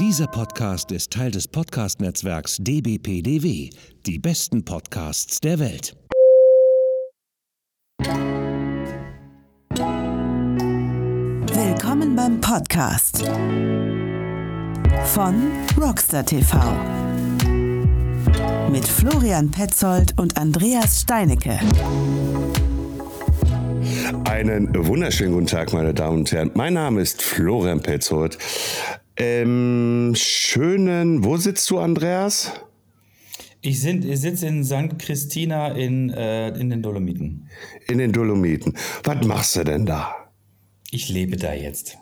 [0.00, 3.70] Dieser Podcast ist Teil des Podcast-Netzwerks dbpdw,
[4.04, 5.94] die besten Podcasts der Welt.
[11.52, 13.22] Willkommen beim Podcast
[15.04, 16.58] von Rockstar TV
[18.72, 21.60] mit Florian Petzold und Andreas Steinecke.
[24.24, 26.50] Einen wunderschönen guten Tag, meine Damen und Herren.
[26.54, 28.38] Mein Name ist Florian Petzold.
[29.16, 32.52] Ähm, schönen, wo sitzt du, Andreas?
[33.60, 34.98] Ich, ich sitze in St.
[34.98, 37.48] Christina in, äh, in den Dolomiten.
[37.86, 38.76] In den Dolomiten.
[39.04, 40.14] Was machst du denn da?
[40.90, 41.96] Ich lebe da jetzt.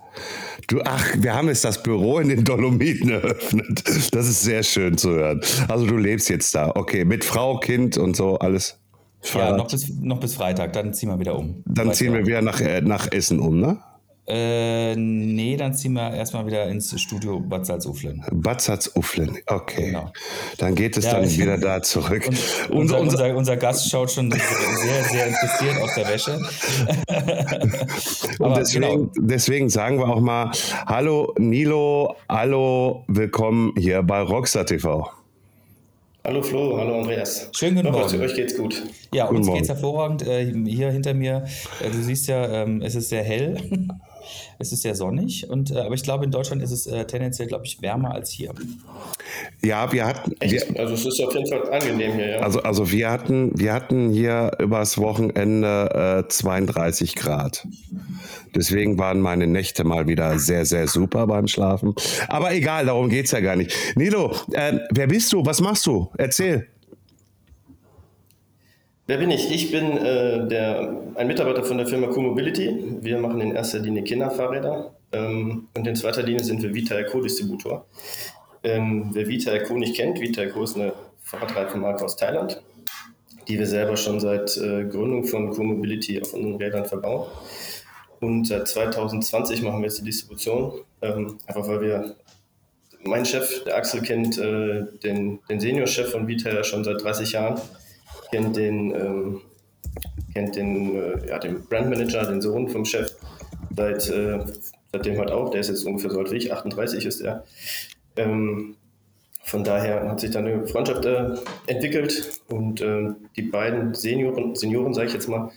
[0.67, 3.85] Du, ach, wir haben jetzt das Büro in den Dolomiten eröffnet.
[4.13, 5.41] Das ist sehr schön zu hören.
[5.69, 6.73] Also du lebst jetzt da.
[6.75, 8.79] Okay, mit Frau, Kind und so, alles.
[9.21, 9.51] Fahrrad.
[9.51, 11.63] Ja, noch bis, noch bis Freitag, dann ziehen wir wieder um.
[11.65, 13.79] Dann ziehen wir wieder nach, äh, nach Essen um, ne?
[14.25, 18.25] Äh, nee, dann ziehen wir erstmal wieder ins Studio Bad Salzuflen.
[18.31, 19.87] Bad Salzuflen, okay.
[19.87, 20.13] Genau.
[20.59, 22.29] Dann geht es ja, dann wieder da zurück.
[22.69, 26.41] Und, unser, unser, unser, Gast schaut schon sehr, sehr interessiert auf der Wäsche.
[28.39, 29.11] Und deswegen, genau.
[29.19, 30.53] deswegen sagen wir auch mal:
[30.87, 35.11] Hallo Nilo, hallo, willkommen hier bei Rockstar TV.
[36.25, 37.51] Hallo Flo, hallo Andreas.
[37.53, 38.21] Schönen guten Morgen.
[38.21, 38.85] Euch geht's gut.
[39.13, 39.59] Ja, guten uns Morgen.
[39.59, 40.25] geht's hervorragend.
[40.25, 41.45] Äh, hier hinter mir,
[41.85, 43.57] äh, du siehst ja, ähm, es ist sehr hell.
[44.59, 47.67] Es ist sehr sonnig, und, äh, aber ich glaube, in Deutschland ist es tendenziell, glaube
[47.67, 48.53] ich, wärmer als hier.
[49.63, 50.35] Ja, wir hatten.
[50.41, 52.39] Wir, also es ist auf jeden Fall angenehm hier, ja.
[52.39, 57.67] Also, also wir hatten, wir hatten hier übers Wochenende äh, 32 Grad.
[58.55, 61.95] Deswegen waren meine Nächte mal wieder sehr, sehr super beim Schlafen.
[62.29, 63.75] Aber egal, darum geht es ja gar nicht.
[63.97, 65.45] Nilo, äh, wer bist du?
[65.45, 66.11] Was machst du?
[66.19, 66.69] Erzähl.
[69.13, 69.53] Wer bin ich?
[69.53, 72.97] Ich bin äh, der, ein Mitarbeiter von der Firma Co-Mobility.
[73.03, 77.85] Wir machen in erster Linie Kinderfahrräder ähm, und in zweiter Linie sind wir Vita Co-Distributor.
[78.65, 82.63] Ähm, wer Vita Co nicht kennt, Vita Co ist eine Fahrradreifenmarke aus Thailand,
[83.49, 87.27] die wir selber schon seit äh, Gründung von Co-Mobility auf unseren Rädern verbauen.
[88.21, 90.73] Und seit 2020 machen wir jetzt die Distribution,
[91.03, 92.17] ähm, einfach weil wir,
[93.05, 97.61] mein Chef, der Axel, kennt äh, den, den Seniorchef von Vita schon seit 30 Jahren,
[98.33, 99.41] kennt den, ähm,
[100.35, 103.15] kennt den, äh, ja, den Brandmanager, den Sohn vom Chef,
[103.77, 104.41] seit, äh,
[104.91, 107.45] seitdem halt auch, der ist jetzt ungefähr so alt wie ich, 38 ist er.
[108.17, 108.77] Ähm,
[109.45, 111.35] von daher hat sich da eine Freundschaft äh,
[111.67, 115.51] entwickelt und äh, die beiden Senioren, Senioren sage ich jetzt mal,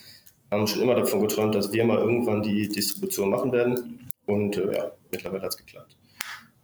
[0.51, 4.09] haben schon immer davon geträumt, dass wir mal irgendwann die Distribution machen werden.
[4.25, 5.95] Und äh, ja, mittlerweile hat es geklappt.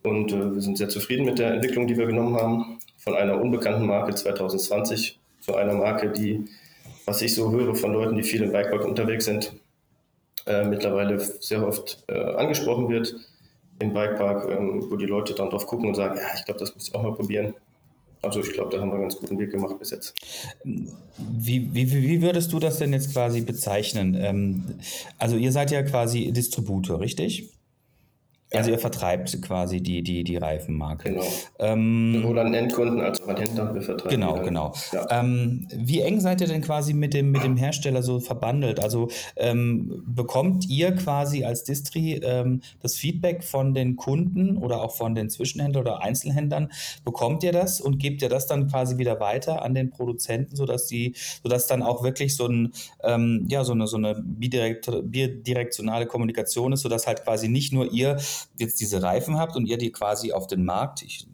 [0.04, 2.80] Und äh, wir sind sehr zufrieden mit der Entwicklung, die wir genommen haben.
[2.98, 6.46] Von einer unbekannten Marke 2020 zu einer Marke, die,
[7.06, 9.54] was ich so höre von Leuten, die viel im Bikepark unterwegs sind,
[10.46, 13.16] äh, mittlerweile sehr oft äh, angesprochen wird
[13.80, 16.74] im Bikepark, ähm, wo die Leute dann drauf gucken und sagen, ja, ich glaube, das
[16.74, 17.54] muss ich auch mal probieren.
[18.24, 20.14] Also ich glaube, da haben wir einen ganz guten Weg gemacht bis jetzt.
[20.64, 24.16] Wie, wie, wie würdest du das denn jetzt quasi bezeichnen?
[24.20, 24.64] Ähm,
[25.18, 27.50] also ihr seid ja quasi Distributor, richtig?
[28.54, 31.10] Also ihr vertreibt quasi die, die, die Reifenmarke.
[31.10, 31.24] Genau.
[31.60, 33.74] Ähm, Sowohl an Endkunden als auch an Händler.
[33.74, 34.46] Wir vertreiben genau, dann.
[34.46, 34.74] genau.
[34.92, 35.08] Ja.
[35.10, 38.84] Ähm, wie eng seid ihr denn quasi mit dem, mit dem Hersteller so verbandelt?
[38.84, 44.96] Also ähm, bekommt ihr quasi als Distri ähm, das Feedback von den Kunden oder auch
[44.96, 46.72] von den Zwischenhändlern oder Einzelhändlern?
[47.06, 50.88] Bekommt ihr das und gebt ihr das dann quasi wieder weiter an den Produzenten, sodass
[50.88, 52.74] die, sodass dann auch wirklich so ein,
[53.04, 57.90] ähm, ja, so eine, so eine bidirekt, bidirektionale Kommunikation ist, sodass halt quasi nicht nur
[57.94, 58.18] ihr
[58.58, 61.28] jetzt diese Reifen habt und ihr die quasi auf den Markt, ich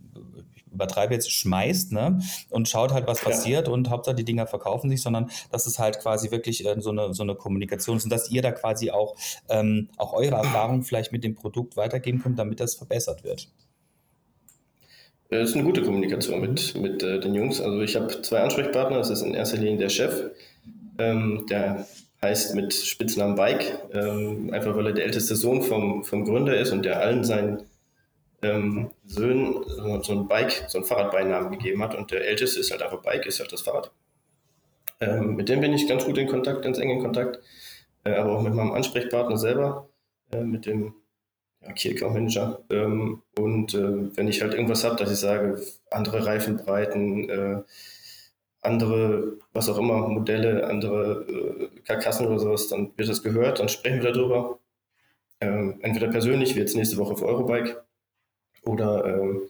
[0.78, 2.20] übertreibe jetzt, schmeißt ne?
[2.50, 3.74] und schaut halt, was passiert ja.
[3.74, 7.14] und Hauptsache die Dinger verkaufen sich, sondern dass es halt quasi wirklich äh, so, eine,
[7.14, 9.16] so eine Kommunikation ist und dass ihr da quasi auch,
[9.50, 13.50] ähm, auch eure Erfahrung vielleicht mit dem Produkt weitergeben könnt, damit das verbessert wird.
[15.30, 17.60] Es ist eine gute Kommunikation mit, mit äh, den Jungs.
[17.60, 18.98] Also ich habe zwei Ansprechpartner.
[18.98, 20.32] Das ist in erster Linie der Chef,
[21.00, 21.86] ähm, der
[22.22, 26.72] heißt mit Spitznamen Bike, ähm, einfach weil er der älteste Sohn vom, vom Gründer ist
[26.72, 27.64] und der allen seinen
[28.42, 29.64] ähm, Söhnen
[30.04, 33.26] so ein Bike, so ein Fahrradbeinamen gegeben hat und der älteste ist halt einfach Bike,
[33.26, 33.92] ist halt das Fahrrad.
[35.00, 37.40] Ähm, mit dem bin ich ganz gut in Kontakt, ganz eng in Kontakt,
[38.04, 39.90] äh, aber auch mit meinem Ansprechpartner selber,
[40.32, 40.96] äh, mit dem
[41.62, 42.64] ja, Key Account Manager.
[42.70, 45.62] Ähm, und äh, wenn ich halt irgendwas habe, dass ich sage,
[45.92, 47.62] andere Reifenbreiten, äh,
[48.68, 53.70] andere, was auch immer, Modelle, andere äh, Karkassen oder sowas, dann wird das gehört, dann
[53.70, 54.60] sprechen wir darüber.
[55.40, 57.84] Ähm, entweder persönlich, wie jetzt nächste Woche auf Eurobike,
[58.64, 59.42] oder ähm,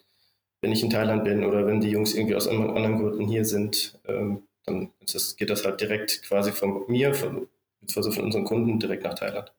[0.61, 3.99] wenn ich in Thailand bin oder wenn die Jungs irgendwie aus anderen Gründen hier sind,
[4.07, 7.47] ähm, dann das, geht das halt direkt quasi von mir, von,
[7.81, 9.51] beziehungsweise von unseren Kunden direkt nach Thailand.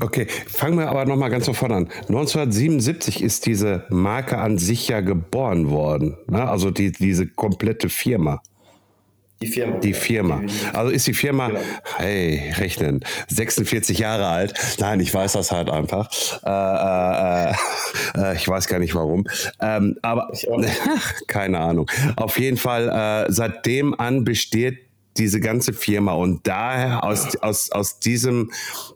[0.00, 1.88] Okay, fangen wir aber nochmal ganz von vorne an.
[2.08, 6.18] 1977 ist diese Marke an sich ja geboren worden.
[6.26, 6.46] Ne?
[6.46, 8.42] Also die, diese komplette Firma.
[9.42, 9.78] Die Firma.
[9.78, 10.42] Die Firma.
[10.74, 11.60] Also ist die Firma, Genau.
[11.96, 14.52] hey, rechnen, 46 Jahre alt.
[14.78, 16.10] Nein, ich weiß das halt einfach.
[16.44, 17.54] Äh, äh,
[18.32, 19.26] äh, ich weiß gar nicht warum.
[19.62, 20.30] Ähm, aber
[21.26, 21.90] keine Ahnung.
[22.16, 22.90] Auf jeden Fall,
[23.28, 24.89] äh, seitdem an besteht
[25.20, 28.50] diese ganze Firma und daher aus, aus, aus diesem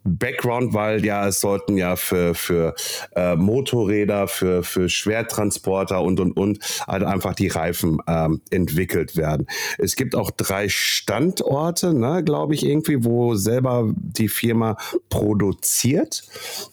[0.05, 2.75] Background, weil ja es sollten ja für, für
[3.15, 9.47] äh, Motorräder, für, für Schwertransporter und und und halt einfach die Reifen ähm, entwickelt werden.
[9.79, 14.77] Es gibt auch drei Standorte, ne, glaube ich, irgendwie, wo selber die Firma
[15.11, 16.23] produziert.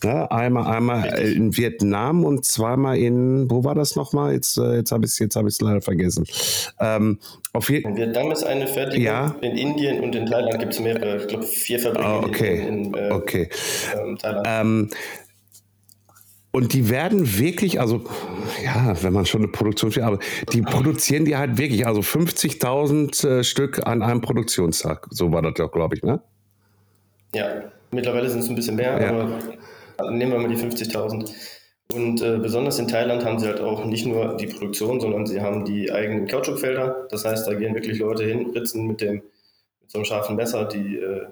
[0.03, 0.31] Ne?
[0.31, 4.33] Einmal, einmal in Vietnam und zweimal in, wo war das nochmal?
[4.33, 6.25] Jetzt, äh, jetzt habe ich es jetzt hab ich's leider vergessen.
[6.79, 7.19] Ähm,
[7.53, 9.03] auf Vietnam ist eine Fertigung.
[9.05, 9.35] Ja.
[9.41, 12.59] In Indien und in Thailand gibt es mehrere, ich glaube vier Fabriken Ah, okay.
[12.67, 13.49] in, in, äh, Okay.
[13.99, 14.47] ähm, Thailand.
[14.49, 14.89] Ähm,
[16.53, 18.03] und die werden wirklich, also
[18.63, 20.19] ja, wenn man schon eine Produktion aber
[20.51, 25.07] die produzieren die halt wirklich, also 50.000 äh, Stück an einem Produktionstag.
[25.11, 26.21] So war das doch, glaube ich, ne?
[27.33, 29.09] Ja, mittlerweile sind es ein bisschen mehr, Ja.
[29.11, 31.31] aber nehmen wir mal die 50.000.
[31.93, 35.41] Und äh, besonders in Thailand haben sie halt auch nicht nur die Produktion, sondern sie
[35.41, 37.07] haben die eigenen Kautschukfelder.
[37.09, 39.23] Das heißt, da gehen wirklich Leute hin, ritzen mit dem
[39.81, 41.27] mit so einem scharfen Messer die, äh,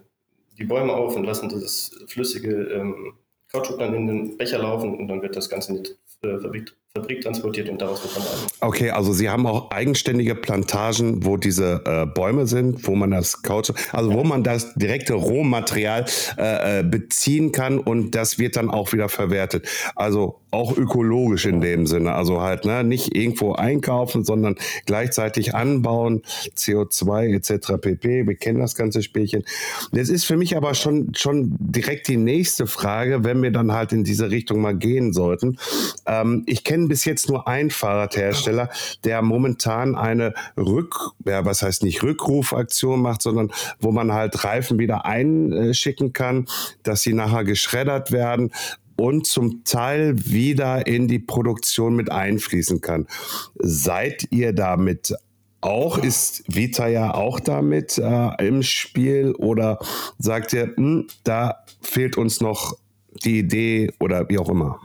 [0.57, 3.13] die Bäume auf und lassen dieses flüssige ähm,
[3.51, 6.75] Kautschuk dann in den Becher laufen und dann wird das Ganze in die äh, Fabrik,
[6.95, 8.47] Fabrik transportiert und daraus wird dann Wein.
[8.61, 13.43] Okay, also sie haben auch eigenständige Plantagen, wo diese äh, Bäume sind, wo man das
[13.43, 16.05] Couch, also wo man das direkte Rohmaterial
[16.39, 19.67] äh, äh, beziehen kann und das wird dann auch wieder verwertet.
[19.95, 22.13] Also auch ökologisch in dem Sinne.
[22.13, 24.55] Also halt ne, nicht irgendwo einkaufen, sondern
[24.87, 26.23] gleichzeitig anbauen,
[26.57, 27.73] CO2 etc.
[27.79, 28.25] pp.
[28.25, 29.43] Wir kennen das ganze Spielchen.
[29.91, 33.91] Jetzt ist für mich aber schon schon direkt die nächste Frage, wenn wir dann halt
[33.93, 35.59] in diese Richtung mal gehen sollten.
[36.07, 38.69] Ähm, ich kenne bis jetzt nur einen Fahrradhersteller,
[39.03, 44.79] der momentan eine Rück, ja, was heißt nicht Rückrufaktion macht, sondern wo man halt Reifen
[44.79, 46.47] wieder einschicken kann,
[46.83, 48.51] dass sie nachher geschreddert werden
[48.95, 53.07] und zum Teil wieder in die Produktion mit einfließen kann.
[53.55, 55.13] Seid ihr damit
[55.61, 55.97] auch?
[55.97, 59.79] Ist Vita ja auch damit äh, im Spiel oder
[60.17, 62.77] sagt ihr, hm, da fehlt uns noch
[63.23, 64.79] die Idee oder wie auch immer?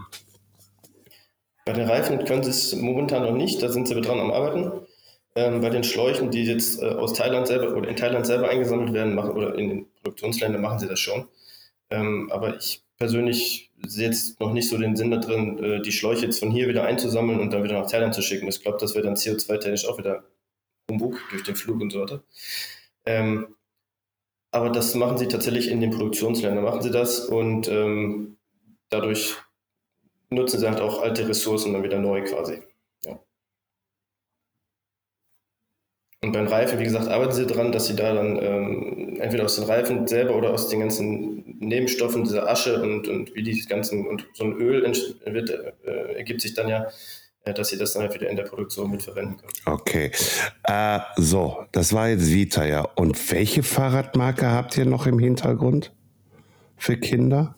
[1.64, 4.86] Bei den Reifen können sie es momentan noch nicht, da sind sie dran am Arbeiten.
[5.34, 8.92] Ähm, bei den Schläuchen, die jetzt äh, aus Thailand selber oder in Thailand selber eingesammelt
[8.92, 11.26] werden, machen, oder in den Produktionsländern machen sie das schon.
[11.90, 15.92] Ähm, aber ich persönlich sehe jetzt noch nicht so den Sinn da drin, äh, die
[15.92, 18.46] Schläuche jetzt von hier wieder einzusammeln und dann wieder nach Thailand zu schicken.
[18.46, 20.24] Ich glaube, das wäre dann CO2-technisch auch wieder
[20.90, 22.22] Humbug durch den Flug und so weiter.
[23.06, 23.56] Ähm,
[24.52, 28.36] aber das machen sie tatsächlich in den Produktionsländern, machen sie das und ähm,
[28.88, 29.34] dadurch
[30.30, 32.62] nutzen sie halt auch alte Ressourcen dann wieder neu quasi.
[33.04, 33.18] Ja.
[36.22, 39.56] Und beim Reifen, wie gesagt, arbeiten sie daran, dass sie da dann ähm, entweder aus
[39.56, 44.06] den Reifen selber oder aus den ganzen Nebenstoffen, dieser Asche und, und wie die ganzen,
[44.06, 44.82] und so ein Öl
[45.26, 46.88] wird, äh, ergibt sich dann ja,
[47.44, 49.52] äh, dass sie das dann halt wieder in der Produktion mitverwenden können.
[49.66, 50.10] Okay.
[50.64, 52.80] Äh, so, das war jetzt Vita, ja.
[52.96, 55.92] Und welche Fahrradmarke habt ihr noch im Hintergrund
[56.76, 57.54] für Kinder?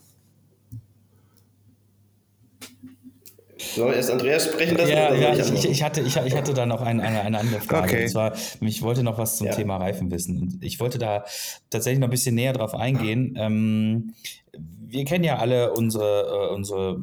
[3.76, 4.90] Wir erst Andreas sprechen lassen?
[4.90, 7.60] Ja, soll ja ich ich, hatte, ich, ich hatte da noch ein, eine, eine andere
[7.60, 7.88] Frage.
[7.88, 8.02] Okay.
[8.04, 9.54] Und zwar, ich wollte noch was zum Ja.
[9.54, 10.40] Thema Reifen wissen.
[10.40, 11.24] Und ich wollte da
[11.70, 13.34] tatsächlich noch ein bisschen näher drauf eingehen.
[13.38, 14.14] Ähm,
[14.56, 17.00] wir kennen ja alle unsere, äh, unsere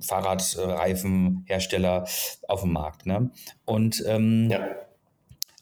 [0.00, 2.04] Fahrradreifenhersteller
[2.48, 3.06] auf dem Markt.
[3.06, 3.30] Ne?
[3.64, 4.66] Und ähm, ja.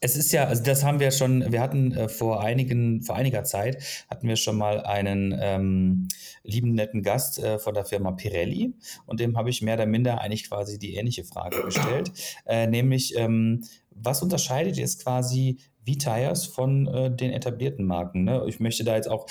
[0.05, 3.45] Es ist ja, also das haben wir schon, wir hatten äh, vor einigen, vor einiger
[3.45, 6.09] Zeit hatten wir schon mal einen ähm,
[6.43, 8.75] lieben netten Gast äh, von der Firma Pirelli
[9.07, 12.11] und dem habe ich mehr oder minder eigentlich quasi die ähnliche Frage gestellt,
[12.47, 18.25] äh, nämlich ähm, was unterscheidet jetzt quasi V-Tires von äh, den etablierten Marken?
[18.25, 18.45] Ne?
[18.49, 19.27] Ich möchte da jetzt auch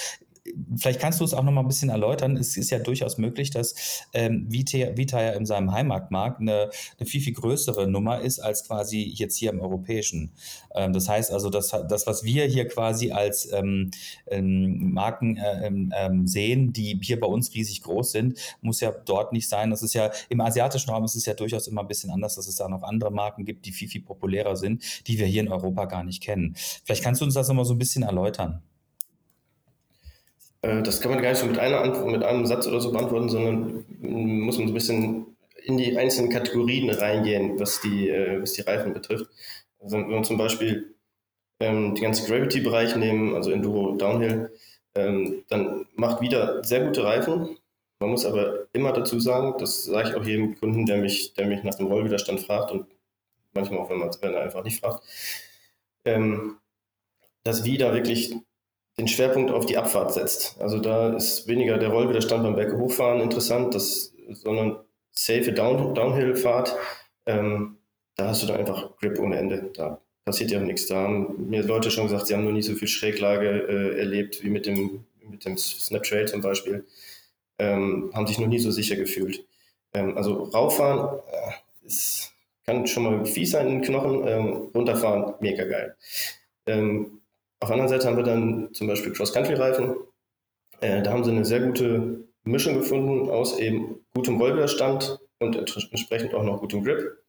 [0.75, 2.36] Vielleicht kannst du es auch noch mal ein bisschen erläutern.
[2.36, 7.07] Es ist ja durchaus möglich, dass ähm, Vita, Vita ja in seinem Heimatmarkt eine, eine
[7.07, 10.31] viel, viel größere Nummer ist als quasi jetzt hier im europäischen.
[10.74, 13.91] Ähm, das heißt also, dass das, was wir hier quasi als ähm,
[14.27, 18.91] ähm, Marken äh, ähm, ähm, sehen, die hier bei uns riesig groß sind, muss ja
[18.91, 19.69] dort nicht sein.
[19.69, 22.48] Das ist ja im asiatischen Raum ist es ja durchaus immer ein bisschen anders, dass
[22.48, 25.50] es da noch andere Marken gibt, die viel, viel populärer sind, die wir hier in
[25.50, 26.55] Europa gar nicht kennen.
[26.83, 28.63] Vielleicht kannst du uns das nochmal so ein bisschen erläutern.
[30.62, 32.91] Äh, Das kann man gar nicht so mit, einer Antwort, mit einem Satz oder so
[32.91, 38.41] beantworten, sondern muss man so ein bisschen in die einzelnen Kategorien reingehen, was die, äh,
[38.41, 39.27] was die Reifen betrifft.
[39.80, 40.96] Also wenn wir zum Beispiel
[41.62, 44.51] ähm, den ganzen Gravity-Bereich nehmen, also Enduro, Downhill,
[44.96, 47.58] Ähm, dann macht wieder sehr gute Reifen.
[48.00, 51.48] Man muss aber immer dazu sagen, das sage ich auch jedem Kunden, der mich, der
[51.48, 52.88] mich nach dem Rollwiderstand fragt und
[53.53, 55.03] manchmal auch, wenn, man, er einfach nicht fragt,
[56.06, 56.58] ähm,
[57.44, 58.36] dass wieder wirklich
[58.98, 60.60] den Schwerpunkt auf die Abfahrt setzt.
[60.60, 64.79] Also da ist weniger der Rollwiderstand beim Berge hochfahren interessant, das, sondern
[65.12, 66.75] safe Down, Downhill-Fahrt.
[67.25, 67.77] Ähm,
[68.15, 69.71] da hast du dann einfach Grip ohne Ende.
[69.74, 70.88] Da passiert ja nichts.
[70.88, 74.43] Da haben mir Leute schon gesagt, sie haben noch nie so viel Schräglage äh, erlebt
[74.43, 76.86] wie mit dem, mit dem Snaptrail zum Beispiel.
[77.60, 79.45] Ähm, haben sich noch nie so sicher gefühlt.
[79.93, 82.33] Ähm, also rauffahren äh, ist,
[82.65, 85.95] kann schon mal fies sein in den Knochen, ähm, runterfahren mega geil.
[86.65, 87.21] Ähm,
[87.62, 89.96] auf der anderen Seite haben wir dann zum Beispiel Cross-Country-Reifen.
[90.82, 96.34] Äh, da haben sie eine sehr gute Mischung gefunden aus eben gutem Rollwiderstand und entsprechend
[96.34, 97.24] auch noch gutem Grip.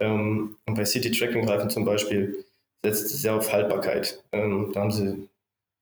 [0.00, 2.44] Ähm, und bei City-Tracking-Reifen zum Beispiel
[2.82, 4.24] setzt es sehr auf Haltbarkeit.
[4.32, 5.28] Ähm, da haben sie,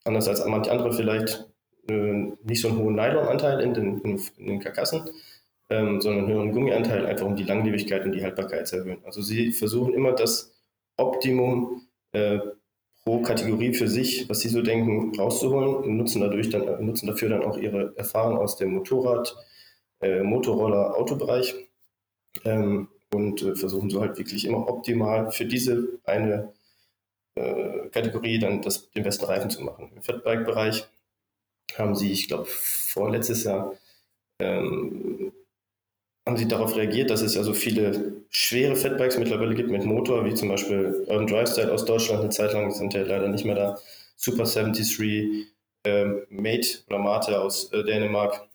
[0.03, 1.49] anders als manche andere vielleicht,
[1.89, 5.09] äh, nicht so einen hohen Nylon-Anteil in den, in, in den Karkassen,
[5.71, 9.03] ähm, sondern einen höheren Gummianteil, einfach um die Langlebigkeit und die Haltbarkeit zu erhöhen.
[9.05, 10.53] Also sie versuchen immer das
[10.97, 12.39] Optimum äh,
[13.03, 17.29] pro Kategorie für sich, was sie so denken, rauszuholen und nutzen, dadurch dann, nutzen dafür
[17.29, 19.35] dann auch ihre Erfahrung aus dem Motorrad,
[20.01, 21.55] äh, Motorroller, Autobereich
[22.45, 26.53] ähm, und äh, versuchen so halt wirklich immer optimal für diese eine
[27.35, 29.91] äh, Kategorie dann das, den besten Reifen zu machen.
[29.95, 30.87] Im Fatbike-Bereich
[31.75, 33.73] haben sie, ich glaube, vorletztes Jahr
[34.39, 35.31] ähm,
[36.27, 40.25] haben sie darauf reagiert, dass es ja so viele schwere Fatbikes mittlerweile gibt mit Motor,
[40.25, 43.45] wie zum Beispiel Urban Drive Style aus Deutschland, eine Zeit lang sind ja leider nicht
[43.45, 43.79] mehr da,
[44.15, 45.47] Super 73,
[45.83, 48.47] äh, Mate oder Mate aus äh, Dänemark.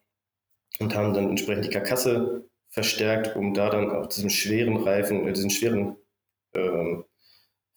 [0.78, 5.32] Und haben dann entsprechend die Karkasse verstärkt, um da dann auf diesen schweren Reifen, äh,
[5.32, 5.96] diesen schweren
[6.52, 6.96] äh,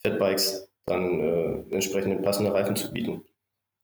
[0.03, 3.23] Fatbikes dann äh, entsprechend passende Reifen zu bieten,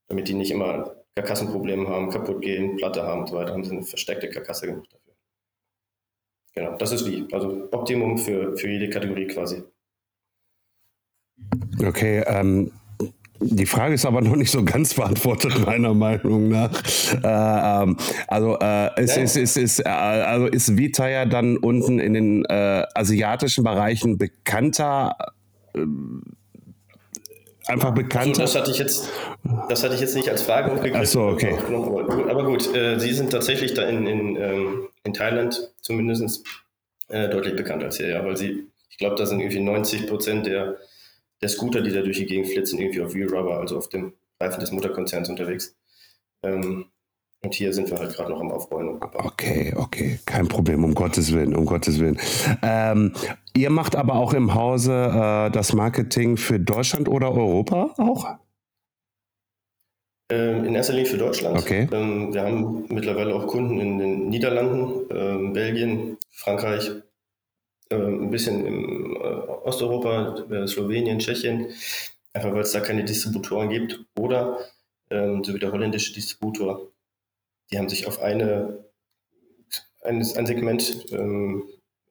[0.08, 3.72] damit die nicht immer Karkassenprobleme haben, kaputt gehen, Platte haben und so weiter, haben sie
[3.72, 4.92] eine versteckte Karkasse gemacht.
[4.92, 5.05] dafür.
[6.56, 7.28] Genau, das ist wie.
[7.34, 9.64] Also Optimum für, für jede Kategorie quasi.
[11.86, 12.72] Okay, ähm,
[13.42, 16.72] die Frage ist aber noch nicht so ganz beantwortet, meiner Meinung nach.
[17.22, 17.98] Äh, ähm,
[18.28, 19.24] also, äh, ist, ja.
[19.24, 24.18] ist, ist, ist, äh, also ist Vita ja dann unten in den äh, asiatischen Bereichen
[24.18, 25.16] bekannter
[25.74, 25.82] äh,
[27.68, 28.40] einfach bekannt.
[28.40, 29.10] Also das hatte ich jetzt,
[29.68, 31.02] das hatte ich jetzt nicht als Frage aufgegriffen.
[31.04, 31.58] Ach so, okay.
[32.30, 36.46] Aber gut, äh, Sie sind tatsächlich da in, in, ähm, in Thailand zumindest
[37.08, 40.48] äh, deutlich bekannter als hier, ja, weil Sie, ich glaube, da sind irgendwie 90 Prozent
[40.48, 40.78] der,
[41.42, 44.14] der Scooter, die da durch die Gegend flitzen, irgendwie auf Real Rubber, also auf dem
[44.40, 45.76] Reifen des Mutterkonzerns unterwegs.
[46.44, 46.86] Ähm,
[47.44, 49.00] und hier sind wir halt gerade noch am Aufbauen.
[49.14, 52.20] Okay, okay, kein Problem, um Gottes Willen, um Gottes Willen.
[52.64, 53.14] Ähm,
[53.56, 58.38] ihr macht aber auch im Hause äh, das Marketing für Deutschland oder Europa auch?
[60.30, 61.58] Ähm, in erster Linie für Deutschland.
[61.58, 61.88] Okay.
[61.92, 66.92] Ähm, wir haben mittlerweile auch Kunden in den Niederlanden, ähm, Belgien, Frankreich,
[67.92, 71.68] ein bisschen in äh, Osteuropa, äh, Slowenien, Tschechien,
[72.34, 74.00] einfach weil es da keine Distributoren gibt.
[74.18, 74.60] Oder
[75.08, 76.88] so wie der holländische Distributor
[77.72, 78.86] die haben sich auf eine,
[80.04, 81.64] ein, ein Segment, in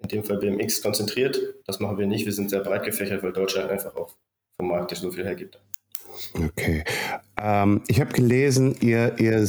[0.05, 1.41] dem Fall BMX, konzentriert.
[1.67, 2.25] Das machen wir nicht.
[2.25, 4.15] Wir sind sehr breit gefächert, weil Deutschland einfach auch
[4.57, 5.59] vom Markt nicht so viel hergibt.
[6.35, 6.85] Okay.
[7.41, 9.49] Ähm, ich habe gelesen, ihr, ihr,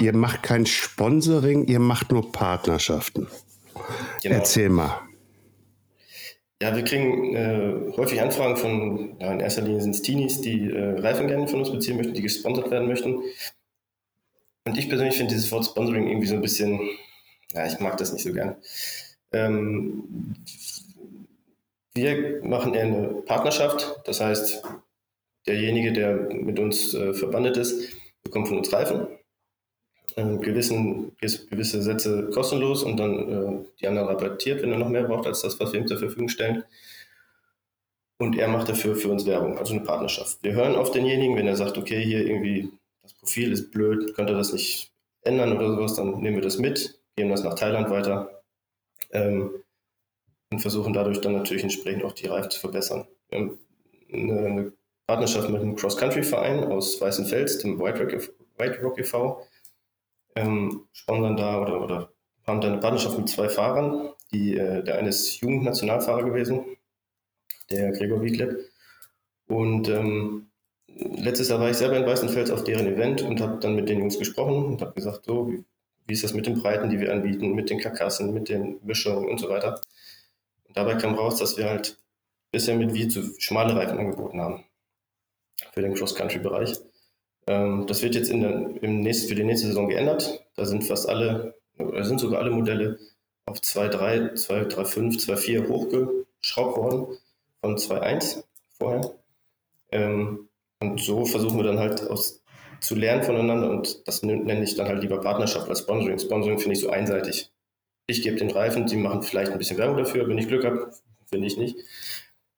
[0.00, 3.28] ihr, macht kein Sponsoring, ihr macht nur Partnerschaften.
[4.22, 4.36] Genau.
[4.36, 5.00] Erzähl mal.
[6.62, 10.70] Ja, wir kriegen äh, häufig Anfragen von, ja, in erster Linie sind es Teenies, die
[10.70, 13.16] äh, Reifen gerne von uns beziehen möchten, die gesponsert werden möchten.
[14.64, 16.78] Und ich persönlich finde dieses Wort Sponsoring irgendwie so ein bisschen,
[17.52, 18.54] ja, ich mag das nicht so gern.
[19.32, 20.36] Ähm,
[21.94, 24.62] wir machen eher eine Partnerschaft, das heißt,
[25.46, 29.06] derjenige, der mit uns äh, verbandet ist, bekommt von uns Reifen,
[30.16, 35.04] äh, gewissen, gewisse Sätze kostenlos und dann äh, die anderen rabattiert, wenn er noch mehr
[35.04, 36.64] braucht als das, was wir ihm zur Verfügung stellen.
[38.18, 40.38] Und er macht dafür für uns Werbung, also eine Partnerschaft.
[40.42, 42.70] Wir hören auf denjenigen, wenn er sagt, okay, hier irgendwie
[43.02, 46.58] das Profil ist blöd, könnt ihr das nicht ändern oder sowas, dann nehmen wir das
[46.58, 48.42] mit, geben das nach Thailand weiter
[49.10, 49.50] ähm,
[50.52, 53.06] und versuchen dadurch dann natürlich entsprechend auch die Reifen zu verbessern.
[53.28, 53.58] Wir haben
[54.12, 54.72] eine, eine
[55.06, 59.46] Partnerschaft mit einem Cross-Country-Verein aus Weißenfels, dem White Rock, White Rock e.V.,
[60.34, 62.12] ähm, sponsern da oder, oder
[62.46, 64.10] haben da eine Partnerschaft mit zwei Fahrern.
[64.32, 66.64] Die, äh, der eine ist Jugendnationalfahrer gewesen,
[67.70, 68.58] der Gregor Wiedleb.
[69.46, 70.46] Und ähm,
[70.86, 73.98] letztes Jahr war ich selber in Weißenfels auf deren Event und habe dann mit den
[73.98, 75.64] Jungs gesprochen und habe gesagt, so, wie,
[76.06, 79.28] wie, ist das mit den Breiten, die wir anbieten, mit den Karkassen, mit den Mischungen
[79.28, 79.80] und so weiter.
[80.64, 81.98] Und dabei kam raus, dass wir halt
[82.50, 84.64] bisher mit wie zu schmale Reifen angeboten haben
[85.72, 86.78] für den Cross-Country-Bereich.
[87.46, 90.44] Ähm, das wird jetzt in der, im nächsten, für die nächste Saison geändert.
[90.56, 92.98] Da sind fast alle, oder sind sogar alle Modelle
[93.46, 97.18] auf 2.3, 2.3.5, 2.4 hochgeschraubt worden
[97.60, 98.44] von 2.1
[98.78, 99.14] vorher.
[99.90, 100.48] Ähm,
[100.80, 102.42] und so versuchen wir dann halt aus,
[102.80, 106.18] zu lernen voneinander und das nenne ich dann halt lieber Partnerschaft als Sponsoring.
[106.18, 107.52] Sponsoring finde ich so einseitig.
[108.08, 110.92] Ich gebe den Reifen, die machen vielleicht ein bisschen Werbung dafür, wenn ich Glück habe,
[111.26, 111.76] finde ich nicht.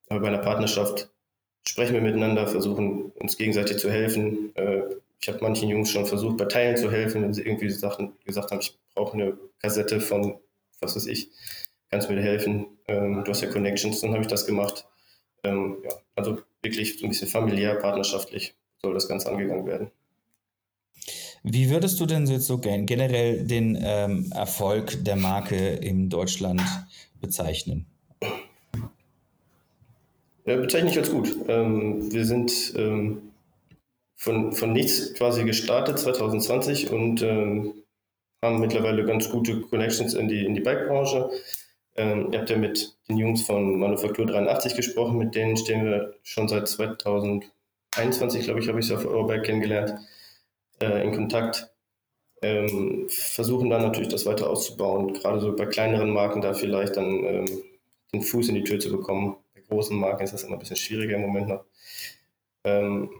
[0.08, 1.10] Aber bei einer Partnerschaft
[1.66, 4.54] sprechen wir miteinander, versuchen uns gegenseitig zu helfen.
[4.56, 4.82] Äh,
[5.20, 8.50] ich habe manchen Jungs schon versucht, bei Teilen zu helfen, wenn sie irgendwie Sachen gesagt
[8.50, 10.38] haben, ich brauche eine Kassette von,
[10.80, 11.30] was weiß ich,
[11.90, 12.66] kannst du mir helfen?
[12.88, 14.86] Ähm, du hast ja Connections, dann habe ich das gemacht.
[15.42, 19.90] Ähm, ja, also wirklich so ein bisschen familiär, partnerschaftlich soll das Ganze angegangen werden.
[21.42, 26.62] Wie würdest du denn jetzt so generell den ähm, Erfolg der Marke in Deutschland
[27.20, 27.86] bezeichnen?
[30.44, 31.34] Bezeichne ich als gut.
[31.48, 33.32] Ähm, wir sind ähm,
[34.16, 37.74] von, von nichts quasi gestartet 2020 und ähm,
[38.42, 41.30] haben mittlerweile ganz gute Connections in die, in die Bike-Branche.
[41.96, 46.14] Ähm, ihr habt ja mit den Jungs von Manufaktur 83 gesprochen, mit denen stehen wir
[46.22, 49.94] schon seit 2021, glaube ich, habe ich sie auf Eurobike kennengelernt,
[50.80, 51.70] äh, in Kontakt.
[52.42, 57.24] Ähm, versuchen dann natürlich das weiter auszubauen, gerade so bei kleineren Marken da vielleicht dann
[57.24, 57.62] ähm,
[58.12, 59.36] den Fuß in die Tür zu bekommen.
[59.74, 61.64] Großen Marken ist das immer ein bisschen schwieriger im Moment noch.
[62.62, 63.10] Ähm,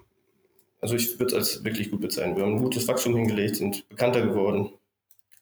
[0.81, 2.37] also ich würde es als wirklich gut bezeichnen.
[2.37, 4.71] Wir haben ein gutes Wachstum hingelegt, sind bekannter geworden,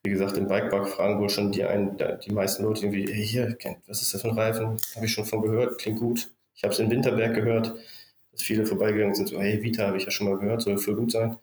[0.04, 3.56] wie gesagt, im Bikepark fragen wohl schon die, einen, die meisten Leute irgendwie, hey, hier,
[3.86, 4.76] was ist das für ein Reifen?
[4.96, 6.28] Habe ich schon von gehört, klingt gut.
[6.54, 7.74] Ich habe es in Winterberg gehört,
[8.32, 10.96] dass viele vorbeigegangen sind, so, hey, Vita habe ich ja schon mal gehört, soll voll
[10.96, 11.36] gut sein.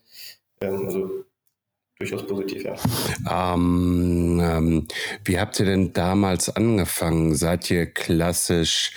[0.61, 1.25] Ähm, also
[1.99, 2.75] durchaus positiv, ja.
[3.53, 4.87] Ähm, ähm,
[5.25, 7.35] wie habt ihr denn damals angefangen?
[7.35, 8.93] Seid ihr klassisch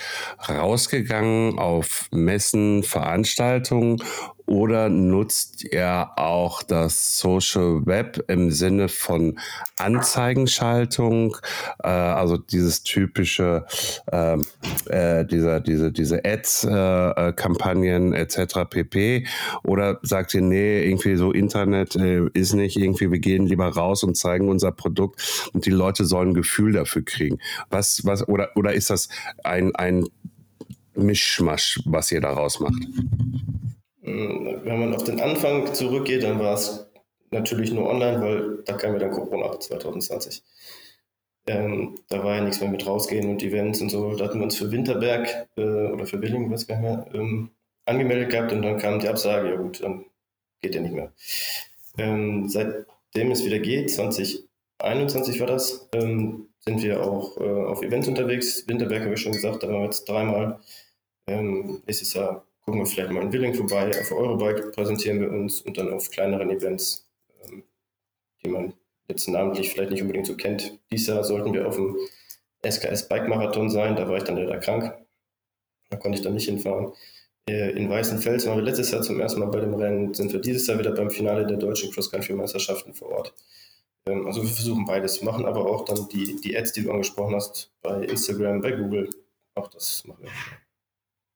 [0.47, 4.01] rausgegangen auf Messen, Veranstaltungen
[4.45, 9.39] oder nutzt ihr auch das Social Web im Sinne von
[9.77, 11.37] Anzeigenschaltung,
[11.83, 13.65] äh, also dieses typische,
[14.11, 14.37] äh,
[14.87, 18.69] äh, dieser, diese, diese Ads-Kampagnen äh, etc.
[18.69, 19.27] pp.
[19.63, 24.03] Oder sagt ihr, nee, irgendwie so Internet äh, ist nicht irgendwie, wir gehen lieber raus
[24.03, 27.39] und zeigen unser Produkt und die Leute sollen ein Gefühl dafür kriegen.
[27.69, 29.09] Was, was, oder, oder ist das
[29.43, 30.05] ein, ein
[30.95, 32.83] Mischmasch, was ihr daraus macht?
[34.03, 36.87] Hm, wenn man auf den Anfang zurückgeht, dann war es
[37.31, 40.43] natürlich nur online, weil da kam ja dann Corona 2020.
[41.45, 44.15] Ähm, da war ja nichts mehr mit rausgehen und Events und so.
[44.15, 47.49] Da hatten wir uns für Winterberg äh, oder für Billing, weiß gar nicht mehr, ähm,
[47.85, 50.05] angemeldet gehabt und dann kam die Absage, ja gut, dann
[50.61, 51.11] geht ja nicht mehr.
[51.97, 58.07] Ähm, seitdem es wieder geht, 2021 war das, ähm, sind wir auch äh, auf Events
[58.07, 58.65] unterwegs.
[58.67, 60.59] Winterberg habe ich schon gesagt, da waren wir jetzt dreimal.
[61.27, 63.91] Ähm, nächstes Jahr gucken wir vielleicht mal in Willing vorbei.
[63.99, 67.07] Auf Eurobike präsentieren wir uns und dann auf kleineren Events,
[67.45, 67.63] ähm,
[68.43, 68.73] die man
[69.07, 70.79] jetzt namentlich vielleicht nicht unbedingt so kennt.
[70.91, 71.97] Dieses Jahr sollten wir auf dem
[72.65, 73.95] SKS Bike Marathon sein.
[73.95, 74.93] Da war ich dann leider krank.
[75.89, 76.93] Da konnte ich dann nicht hinfahren.
[77.49, 80.39] Äh, in Weißenfels waren wir letztes Jahr zum ersten Mal bei dem Rennen, sind wir
[80.39, 83.33] dieses Jahr wieder beim Finale der deutschen Cross-Country-Meisterschaften vor Ort.
[84.07, 87.35] Ähm, also wir versuchen beides, machen aber auch dann die, die Ads, die du angesprochen
[87.35, 89.09] hast, bei Instagram, bei Google.
[89.55, 90.31] Auch das machen wir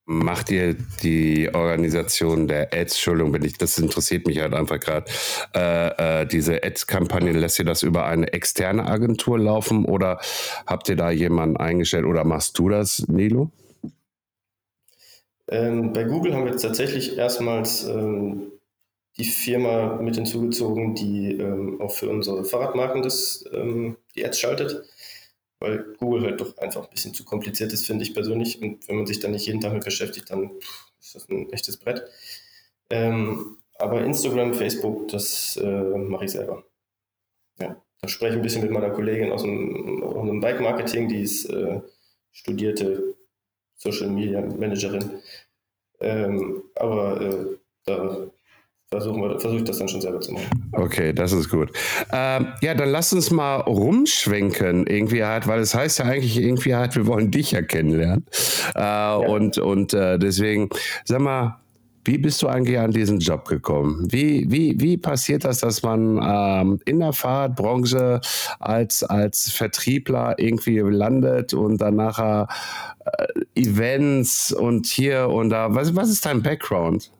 [0.08, 5.06] macht ihr die Organisation der Ads, Entschuldigung, wenn ich, das interessiert mich halt einfach gerade,
[5.54, 10.20] äh, äh, diese Ads-Kampagne, lässt ihr das über eine externe Agentur laufen oder
[10.66, 13.52] habt ihr da jemanden eingestellt oder machst du das, Nilo?
[15.50, 18.54] Ähm, bei Google haben wir jetzt tatsächlich erstmals ähm,
[19.18, 24.84] die Firma mit hinzugezogen, die ähm, auch für unsere Fahrradmarken das, ähm, die Ads schaltet
[25.60, 28.62] weil Google halt doch einfach ein bisschen zu kompliziert ist, finde ich persönlich.
[28.62, 30.52] Und wenn man sich da nicht jeden Tag mit beschäftigt, dann
[31.00, 32.04] ist das ein echtes Brett.
[32.90, 36.64] Ähm, aber Instagram, Facebook, das äh, mache ich selber.
[37.60, 41.22] Ja, da spreche ich ein bisschen mit meiner Kollegin aus dem, aus dem Bike-Marketing, die
[41.22, 41.82] ist äh,
[42.32, 43.16] studierte
[43.76, 45.22] Social Media Managerin.
[46.00, 48.30] Ähm, aber äh, da
[48.90, 50.70] versuchen wir, versuche ich das dann schon selber zu machen.
[50.72, 51.72] Okay, das ist gut.
[52.12, 56.76] Ähm, ja, dann lass uns mal rumschwenken, irgendwie halt, weil es heißt ja eigentlich irgendwie
[56.76, 58.26] halt, wir wollen dich ja kennenlernen.
[58.76, 59.16] Äh, ja.
[59.16, 60.70] Und, und äh, deswegen,
[61.04, 61.58] sag mal,
[62.06, 64.08] wie bist du eigentlich an diesen Job gekommen?
[64.10, 68.22] Wie, wie, wie passiert das, dass man ähm, in der Fahrradbranche
[68.60, 72.48] als, als Vertriebler irgendwie landet und dann nachher
[73.04, 75.76] äh, Events und hier und da?
[75.76, 77.12] Was, was ist dein Background?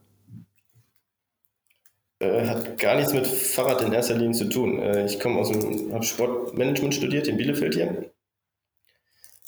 [2.20, 4.80] Äh, hat gar nichts mit Fahrrad in erster Linie zu tun.
[4.80, 8.12] Äh, ich komme aus dem, habe Sportmanagement studiert in Bielefeld hier.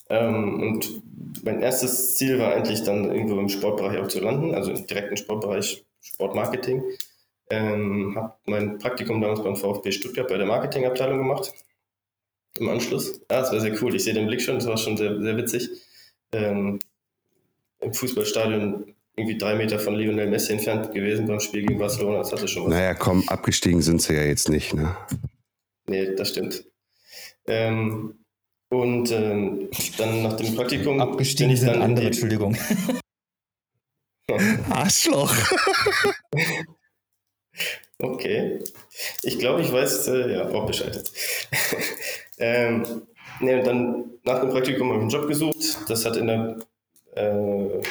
[0.09, 1.01] Ähm, und
[1.43, 5.17] mein erstes Ziel war eigentlich dann irgendwo im Sportbereich auch zu landen, also im direkten
[5.17, 6.83] Sportbereich Sportmarketing.
[7.49, 11.51] Ähm, habe mein Praktikum damals beim VfB Stuttgart bei der Marketingabteilung gemacht.
[12.59, 13.19] Im Anschluss.
[13.31, 13.95] Ja, das war sehr cool.
[13.95, 15.69] Ich sehe den Blick schon, das war schon sehr, sehr witzig.
[16.33, 16.79] Ähm,
[17.79, 22.19] Im Fußballstadion irgendwie drei Meter von Lionel Messi entfernt gewesen beim Spiel gegen Barcelona.
[22.19, 22.69] Das hatte schon was.
[22.69, 24.95] Naja, komm, abgestiegen sind sie ja jetzt nicht, ne?
[25.87, 26.63] Nee, das stimmt.
[27.47, 28.25] Ähm,
[28.69, 32.55] und ähm, dann nach dem Praktikum Abgestiegen ich sind dann in andere, die, Entschuldigung.
[34.69, 35.35] Arschloch.
[38.01, 38.59] Okay.
[39.23, 41.03] Ich glaube, ich weiß äh, ja auch Bescheid.
[42.37, 43.01] ähm,
[43.41, 45.77] nee, und dann nach dem Praktikum habe ich einen Job gesucht.
[45.89, 46.57] Das hat in der
[47.15, 47.81] äh,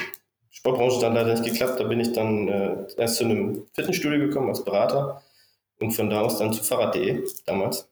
[0.68, 1.80] Sportbranche dann leider nicht geklappt.
[1.80, 5.22] Da bin ich dann äh, erst zu einem Fitnessstudio gekommen als Berater
[5.80, 7.88] und von da aus dann zu Fahrrad.de damals.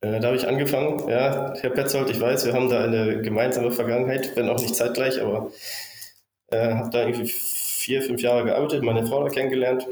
[0.00, 1.08] Äh, da habe ich angefangen.
[1.08, 5.20] Ja, Herr Petzold, ich weiß, wir haben da eine gemeinsame Vergangenheit, wenn auch nicht zeitgleich,
[5.20, 5.50] aber
[6.48, 9.86] äh, habe da irgendwie vier, fünf Jahre gearbeitet, meine Frau da kennengelernt.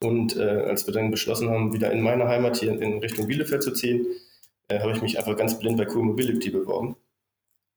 [0.00, 3.62] Und äh, als wir dann beschlossen haben, wieder in meine Heimat hier in Richtung Bielefeld
[3.62, 4.06] zu ziehen,
[4.68, 6.96] äh, habe ich mich einfach ganz blind bei Cool Mobility beworben.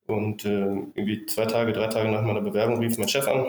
[0.07, 3.47] Und äh, irgendwie zwei Tage, drei Tage nach meiner Bewerbung rief mein Chef an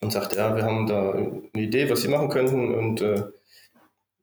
[0.00, 3.24] und sagte, ja, wir haben da eine Idee, was Sie machen könnten und äh,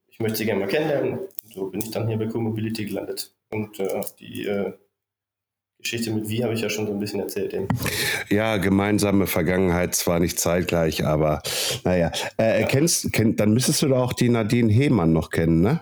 [0.08, 1.19] ich möchte Sie gerne mal kennenlernen.
[1.19, 3.34] Und so bin ich dann hier bei Cool Mobility gelandet.
[3.52, 4.73] Und äh, die äh,
[5.80, 7.54] Geschichte mit Wie habe ich ja schon so ein bisschen erzählt.
[7.54, 7.67] Eben.
[8.30, 11.41] Ja, gemeinsame Vergangenheit, zwar nicht zeitgleich, aber
[11.86, 12.12] naja.
[12.38, 15.82] Äh, kennst, kenn, dann müsstest du doch auch die Nadine Hehmann noch kennen, ne?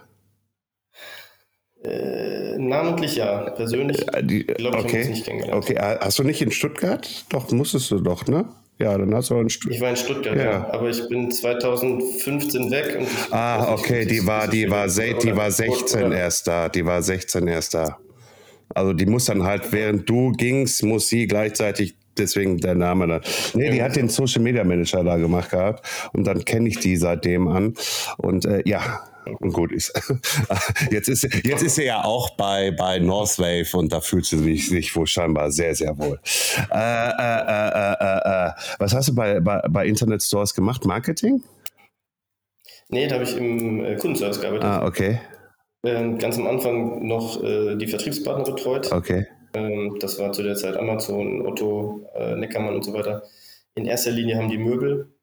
[1.88, 5.08] Äh, namentlich ja, persönlich Äh, die, glaube ich, okay.
[5.08, 5.63] nicht kennengelernt.
[5.63, 7.26] okay, äh, hast du nicht in Stuttgart?
[7.30, 8.45] Doch, musstest du doch, ne?
[8.80, 9.82] Ja, dann hast du auch in Ich Stuttgart.
[9.82, 10.43] war in Stuttgart, Ja.
[10.43, 10.69] ja.
[10.71, 12.97] aber ich bin 2015 weg.
[13.02, 16.69] Ich Ah, okay, die war, die war, se- die war 16 oder- erst da.
[16.69, 17.97] Die war 16 erst da.
[18.76, 23.21] Also die muss dann halt, während du gingst, muss sie gleichzeitig deswegen der Name dann.
[23.54, 26.97] Nee, die hat den Social Media Manager da gemacht gehabt und dann kenne ich die
[26.97, 27.73] seitdem an.
[28.17, 29.02] Und äh, ja,
[29.35, 29.93] gut ist.
[30.91, 34.69] Jetzt ist jetzt ist sie ja auch bei, bei Northwave und da fühlt sie sich,
[34.69, 36.19] sich wohl scheinbar sehr, sehr wohl.
[36.71, 38.51] Äh, äh, äh, äh, äh, äh.
[38.79, 40.85] Was hast du bei, bei, bei Internet Stores gemacht?
[40.85, 41.43] Marketing?
[42.89, 44.65] Nee, da habe ich im äh, Kundenservice gearbeitet.
[44.65, 45.19] Ah, okay.
[45.83, 48.91] Ähm, ganz am Anfang noch äh, die Vertriebspartner betreut.
[48.91, 49.27] Okay.
[49.53, 53.23] Ähm, das war zu der Zeit Amazon, Otto, äh, Neckermann und so weiter.
[53.75, 55.13] In erster Linie haben die Möbel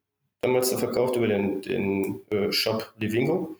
[0.42, 3.56] damals da verkauft über den, den äh, Shop Livingo.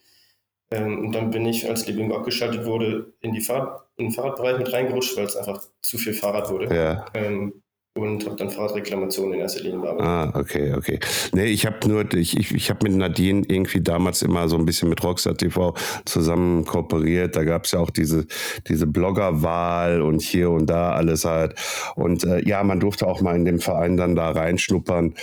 [0.70, 4.58] Ähm, und dann bin ich, als Livingo abgeschaltet wurde, in, die Fahrrad, in den Fahrradbereich
[4.58, 6.74] mit reingerutscht, weil es einfach zu viel Fahrrad wurde.
[6.74, 7.06] Ja.
[7.14, 7.62] Ähm,
[7.96, 10.06] und habe dann Fahrradreklamationen in erster Linie bearbeitet.
[10.08, 10.98] Ah, okay, okay.
[11.32, 14.66] Nee, ich habe nur, ich, ich, ich habe mit Nadine irgendwie damals immer so ein
[14.66, 17.36] bisschen mit Rockstar TV zusammen kooperiert.
[17.36, 18.26] Da gab es ja auch diese,
[18.66, 21.54] diese Bloggerwahl und hier und da alles halt.
[21.94, 25.14] Und äh, ja, man durfte auch mal in dem Verein dann da reinschnuppern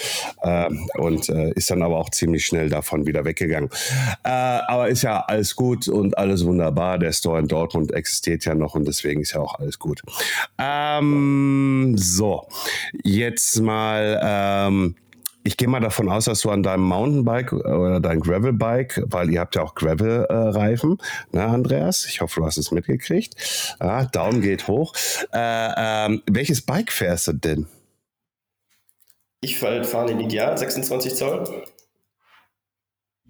[0.42, 3.70] ähm, und äh, ist dann aber auch ziemlich schnell davon wieder weggegangen.
[4.24, 7.00] Äh, aber ist ja alles gut und alles wunderbar.
[7.00, 10.02] Der Store in Dortmund existiert ja noch und deswegen ist ja auch alles gut.
[10.58, 12.48] Ähm, so,
[13.04, 14.20] jetzt mal.
[14.24, 14.96] Ähm,
[15.44, 19.40] ich gehe mal davon aus, dass du an deinem Mountainbike oder dein Gravelbike, weil ihr
[19.40, 21.00] habt ja auch Gravel-Reifen,
[21.32, 22.06] ne, Andreas?
[22.06, 23.76] Ich hoffe, du hast es mitgekriegt.
[23.80, 24.94] Ah, Daumen geht hoch.
[25.34, 27.68] Äh, ähm, welches Bike fährst du denn?
[29.44, 31.64] Ich fahre den Ideal 26 Zoll.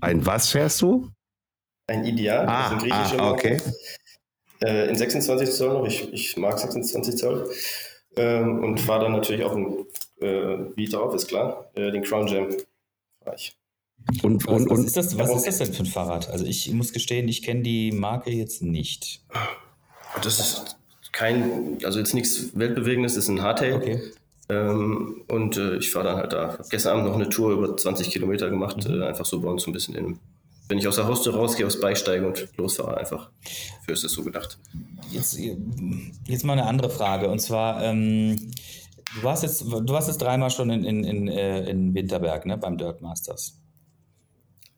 [0.01, 1.09] Ein was fährst du?
[1.87, 3.61] Ein Ideal, Ah, das ist ein griechischer ah, okay.
[4.63, 5.85] Äh, in 26 Zoll noch.
[5.87, 7.49] Ich, ich mag 26 Zoll.
[8.17, 9.85] Ähm, und fahre dann natürlich auch ein
[10.19, 11.69] äh, wie drauf, ist klar.
[11.75, 12.49] Äh, den Crown Jam
[13.23, 13.57] fahr ich.
[14.23, 16.29] Und, Was, und, was, und ist das, was ist das denn für ein Fahrrad?
[16.29, 19.23] Also ich muss gestehen, ich kenne die Marke jetzt nicht.
[20.23, 20.77] Das ist
[21.11, 23.75] kein, also jetzt nichts Weltbewegendes, das ist ein Hardtail.
[23.75, 24.01] Okay.
[24.49, 26.57] Ähm, und äh, ich fahre dann halt da.
[26.57, 29.01] Hab gestern Abend noch eine Tour über 20 Kilometer gemacht, Mhm.
[29.01, 30.19] äh, einfach so bei uns so ein bisschen in.
[30.71, 33.29] Wenn ich aus der Haustür rausgehe, aufs Bike steige und losfahre, einfach.
[33.85, 34.57] Für ist es so gedacht.
[35.11, 37.27] Jetzt, jetzt mal eine andere Frage.
[37.29, 38.53] Und zwar, ähm,
[39.17, 42.57] du, warst jetzt, du warst jetzt dreimal schon in, in, in, äh, in Winterberg, ne,
[42.57, 43.59] beim Dirt Masters.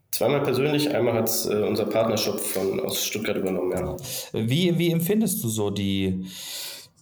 [0.09, 3.95] Zweimal persönlich, einmal hat es äh, unser Partnershop von, aus Stuttgart übernommen, ja.
[4.31, 6.25] Wie, wie empfindest du so die,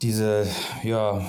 [0.01, 0.49] diese,
[0.83, 1.25] ja,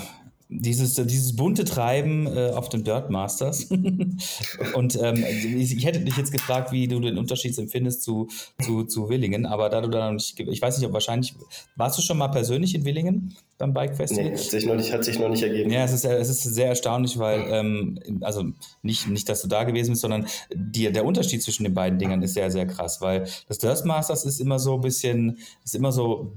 [0.60, 3.64] dieses, dieses bunte Treiben äh, auf dem Dirt Masters?
[4.74, 8.28] Und ähm, ich, ich hätte dich jetzt gefragt, wie du den Unterschied empfindest zu,
[8.62, 11.34] zu, zu Willingen, aber da du da noch nicht, ich weiß nicht, ob wahrscheinlich,
[11.76, 14.24] warst du schon mal persönlich in Willingen beim Bike Festival?
[14.24, 15.70] Nee, hat sich noch nicht, hat sich noch nicht ergeben.
[15.70, 18.44] Ja, es ist, es ist sehr erstaunlich, weil, ähm, also
[18.82, 22.22] nicht, nicht, dass du da gewesen bist, sondern die, der Unterschied zwischen den beiden Dingern
[22.22, 25.92] ist sehr, sehr krass, weil das Dirt Masters ist immer so ein bisschen, ist immer
[25.92, 26.32] so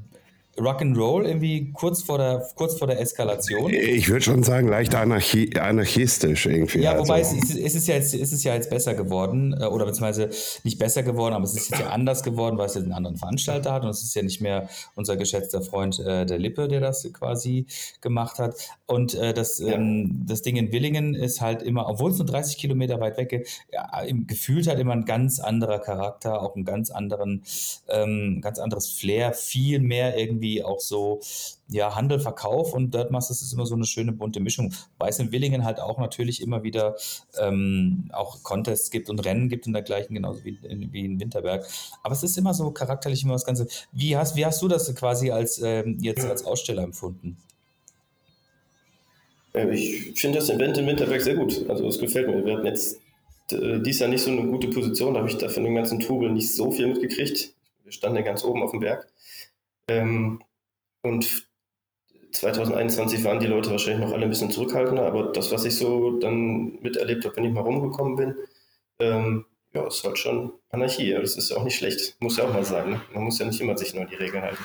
[0.58, 3.74] Rock'n'Roll irgendwie kurz vor der, kurz vor der Eskalation.
[3.74, 6.80] Ich würde schon sagen, leicht anarchi anarchistisch irgendwie.
[6.80, 7.04] Ja, also.
[7.04, 10.30] wobei es, es, ist ja jetzt, es ist ja jetzt besser geworden, äh, oder beziehungsweise
[10.64, 13.18] nicht besser geworden, aber es ist jetzt ja anders geworden, weil es jetzt einen anderen
[13.18, 16.80] Veranstalter hat und es ist ja nicht mehr unser geschätzter Freund äh, der Lippe, der
[16.80, 17.66] das quasi
[18.00, 18.56] gemacht hat.
[18.86, 19.74] Und äh, das, ja.
[19.74, 23.34] ähm, das Ding in Willingen ist halt immer, obwohl es nur 30 Kilometer weit weg
[23.34, 23.90] ist, ja,
[24.26, 27.44] gefühlt hat immer ein ganz anderer Charakter, auch ein ganz anderen,
[27.90, 31.22] ähm, ganz anderes Flair, viel mehr irgendwie irgendwie auch so
[31.70, 34.74] ja, Handel, Verkauf und Dirt Masters ist immer so eine schöne bunte Mischung.
[34.98, 36.96] Weil es in Willingen halt auch natürlich immer wieder
[37.40, 41.66] ähm, auch Contests gibt und Rennen gibt und dergleichen, genauso wie in, wie in Winterberg.
[42.04, 43.68] Aber es ist immer so charakterlich immer das Ganze.
[43.92, 47.38] Wie hast, wie hast du das quasi als ähm, jetzt als Aussteller empfunden?
[49.54, 51.68] Äh, ich finde das Event in Winterberg sehr gut.
[51.68, 52.46] Also es gefällt mir.
[52.46, 53.00] Wir hatten jetzt
[53.52, 56.00] äh, dies Jahr nicht so eine gute Position, da habe ich da von dem ganzen
[56.00, 57.54] Trubel nicht so viel mitgekriegt.
[57.84, 59.08] Wir standen ja ganz oben auf dem Berg.
[59.88, 60.44] Ähm,
[61.04, 61.48] und
[62.32, 66.20] 2021 waren die Leute wahrscheinlich noch alle ein bisschen zurückhaltender, aber das, was ich so
[66.20, 68.36] dann miterlebt habe, wenn ich mal rumgekommen bin,
[69.00, 71.12] ähm, ja, ist halt schon Anarchie.
[71.14, 72.16] Das ist ja auch nicht schlecht.
[72.20, 72.92] Muss ja auch mal sein.
[72.92, 73.02] Ne?
[73.14, 74.58] Man muss ja nicht immer sich nur an die Regeln halten.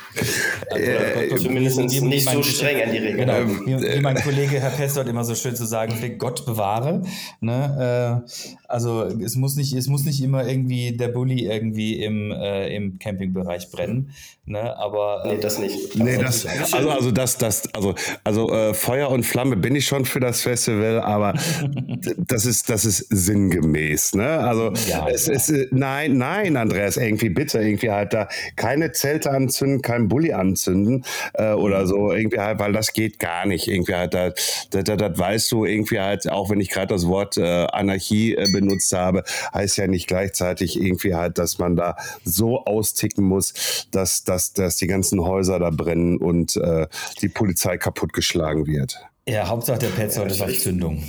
[0.71, 3.67] Äh, Zumindest wie, wie nicht so streng an die Regeln genau, halten.
[3.67, 7.03] Wie, wie, mein Kollege Herr Pestot immer so schön zu sagen pflegt, Gott bewahre.
[7.41, 8.23] Ne?
[8.27, 8.31] Äh,
[8.67, 12.99] also es muss, nicht, es muss nicht immer irgendwie der Bulli irgendwie im, äh, im
[12.99, 14.13] Campingbereich brennen.
[14.47, 14.77] Ne?
[14.77, 15.95] Aber, nee, das nicht.
[15.97, 20.05] Nee, das, also, also das, das, also, also äh, Feuer und Flamme bin ich schon
[20.05, 21.35] für das Festival, aber
[22.17, 24.15] das ist, das ist sinngemäß.
[24.15, 24.29] Ne?
[24.29, 25.35] Also ja, es ja.
[25.35, 30.33] ist, nein, nein, nein, Andreas, irgendwie bitte, irgendwie halt da keine Zelte anzünden, kein Bulli
[30.33, 33.69] anzünden äh, oder so, irgendwie halt, weil das geht gar nicht.
[33.69, 34.33] Irgendwie halt, da,
[34.71, 38.35] da, da, das weißt du, irgendwie halt, auch wenn ich gerade das Wort äh, Anarchie
[38.35, 43.87] äh, benutzt habe, heißt ja nicht gleichzeitig irgendwie halt, dass man da so austicken muss,
[43.91, 46.87] dass, dass, dass die ganzen Häuser da brennen und äh,
[47.21, 48.99] die Polizei kaputtgeschlagen wird.
[49.29, 51.03] Ja, Hauptsache der Petzold ist auf Zündung.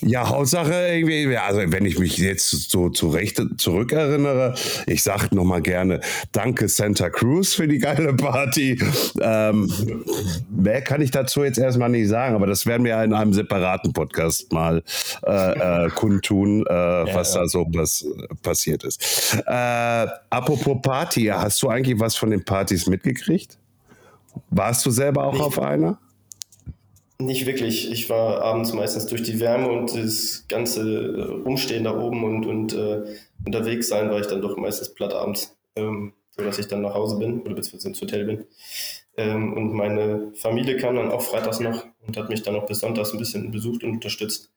[0.00, 4.54] Ja, Hauptsache irgendwie, also wenn ich mich jetzt so zurecht zurückerinnere,
[4.86, 6.00] ich sage nochmal gerne,
[6.32, 8.78] danke Santa Cruz für die geile Party.
[9.20, 9.72] Ähm,
[10.50, 13.92] mehr kann ich dazu jetzt erstmal nicht sagen, aber das werden wir in einem separaten
[13.92, 14.82] Podcast mal
[15.26, 17.40] äh, äh, kundtun, äh, ja, was ja.
[17.40, 18.06] da so was
[18.42, 19.36] passiert ist.
[19.46, 23.58] Äh, apropos Party, hast du eigentlich was von den Partys mitgekriegt?
[24.50, 25.98] Warst du selber auch ich, auf einer?
[27.24, 27.90] Nicht wirklich.
[27.90, 32.72] Ich war abends meistens durch die Wärme und das ganze Rumstehen da oben und, und
[32.72, 33.02] äh,
[33.46, 37.18] unterwegs sein, war ich dann doch meistens platt abends, ähm, sodass ich dann nach Hause
[37.18, 38.44] bin oder beziehungsweise ins Hotel bin.
[39.16, 42.80] Ähm, und meine Familie kam dann auch freitags noch und hat mich dann auch bis
[42.80, 44.50] sonntags ein bisschen besucht und unterstützt.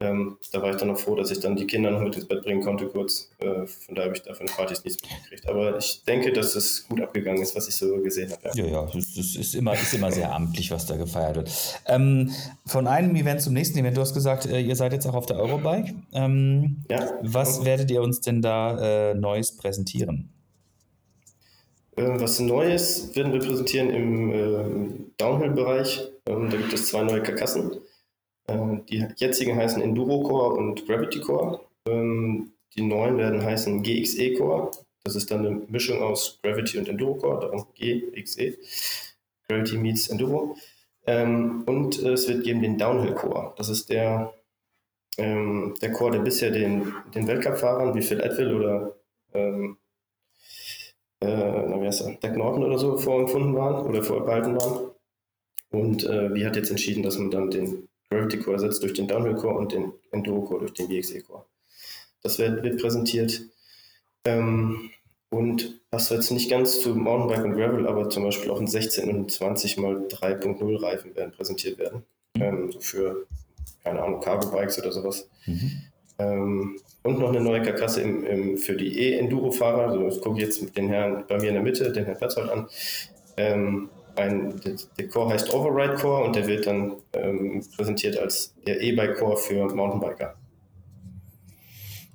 [0.00, 2.28] Ähm, da war ich dann noch froh, dass ich dann die Kinder noch mit ins
[2.28, 3.30] Bett bringen konnte, kurz.
[3.40, 5.48] Äh, von daher habe ich da von den Partys nichts mitgekriegt.
[5.48, 8.56] Aber ich denke, dass es gut abgegangen ist, was ich so gesehen habe.
[8.56, 11.50] Ja, ja, es ja, ist, immer, ist immer sehr amtlich, was da gefeiert wird.
[11.86, 12.30] Ähm,
[12.64, 15.26] von einem Event zum nächsten Event, du hast gesagt, äh, ihr seid jetzt auch auf
[15.26, 15.94] der Eurobike.
[16.12, 17.18] Ähm, ja.
[17.22, 20.30] Was werdet ihr uns denn da äh, Neues präsentieren?
[21.96, 26.08] Ähm, was Neues werden wir präsentieren im äh, Downhill-Bereich.
[26.26, 27.72] Ähm, da gibt es zwei neue Karkassen.
[28.48, 31.60] Ähm, die jetzigen heißen Enduro Core und Gravity Core.
[31.86, 34.70] Ähm, die neuen werden heißen GXE Core.
[35.04, 38.58] Das ist dann eine Mischung aus Gravity und Enduro Core, darum GXE.
[39.48, 40.56] Gravity meets Enduro.
[41.06, 43.54] Ähm, und es wird geben den Downhill Core.
[43.56, 44.34] Das ist der,
[45.18, 48.94] der Core, der bisher den, den Weltcup-Fahrern wie Phil Atwill oder
[49.34, 49.78] ähm,
[51.20, 54.90] äh, er, Doug Norton oder so vorempfunden waren oder vorbehalten waren.
[55.70, 59.08] Und äh, wie hat jetzt entschieden, dass man dann den Gravity Core ersetzt durch den
[59.08, 61.44] Downhill Core und den Enduro Core durch den BXE Core.
[62.22, 63.42] Das wird, wird präsentiert.
[64.24, 64.90] Ähm,
[65.30, 69.10] und was jetzt nicht ganz zu Mountainbike und Gravel, aber zum Beispiel auch ein 16
[69.10, 72.04] und 20 mal 3.0 Reifen werden präsentiert werden.
[72.34, 72.42] Mhm.
[72.42, 73.26] Ähm, für,
[73.84, 75.28] keine Ahnung, Cargo-Bikes oder sowas.
[75.46, 75.82] Mhm.
[76.18, 79.88] Ähm, und noch eine neue Karkasse im, im, für die E-Enduro-Fahrer.
[79.88, 82.68] Also ich gucke jetzt den Herrn bei mir in der Mitte, den Herrn Petzold an.
[83.36, 88.54] Ähm, ein, der, der, Core heißt Override Core und der wird dann ähm, präsentiert als
[88.66, 90.34] der E-Bike Core für Mountainbiker.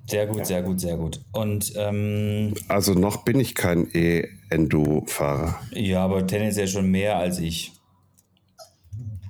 [0.06, 0.44] Sehr gut, ja.
[0.44, 1.20] sehr gut, sehr gut.
[1.32, 5.60] Und ähm, also noch bin ich kein E-Endo-Fahrer.
[5.72, 7.72] Ja, aber tendenziell schon mehr als ich.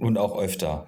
[0.01, 0.87] Und auch öfter.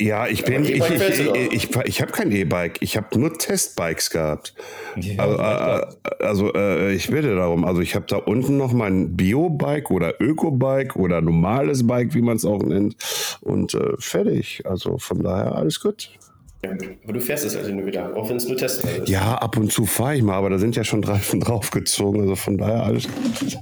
[0.00, 4.10] Ja, ich bin, ich, ich, ich, ich, ich habe kein E-Bike, ich habe nur Testbikes
[4.10, 4.54] gehabt.
[4.96, 9.16] Ja, also, äh, also äh, ich bitte darum, also ich habe da unten noch mein
[9.16, 12.96] Bio-Bike oder Öko-Bike oder normales Bike, wie man es auch nennt,
[13.40, 14.62] und äh, fertig.
[14.66, 16.10] Also von daher alles gut.
[16.62, 19.08] aber du fährst es also nur wieder, auch wenn es nur Test ist.
[19.08, 22.36] Ja, ab und zu fahre ich mal, aber da sind ja schon Reifen draufgezogen, also
[22.36, 23.58] von daher alles gut.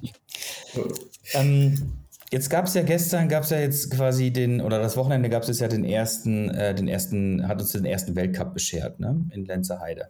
[1.32, 2.03] Ähm,
[2.34, 5.44] Jetzt gab es ja gestern, gab es ja jetzt quasi den, oder das Wochenende gab
[5.44, 9.24] es ja den ersten, äh, den ersten, hat uns den ersten Weltcup beschert, ne?
[9.30, 10.08] In Lenzerheide.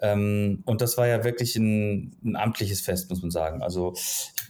[0.00, 3.62] Ähm, und das war ja wirklich ein, ein, amtliches Fest, muss man sagen.
[3.62, 3.94] Also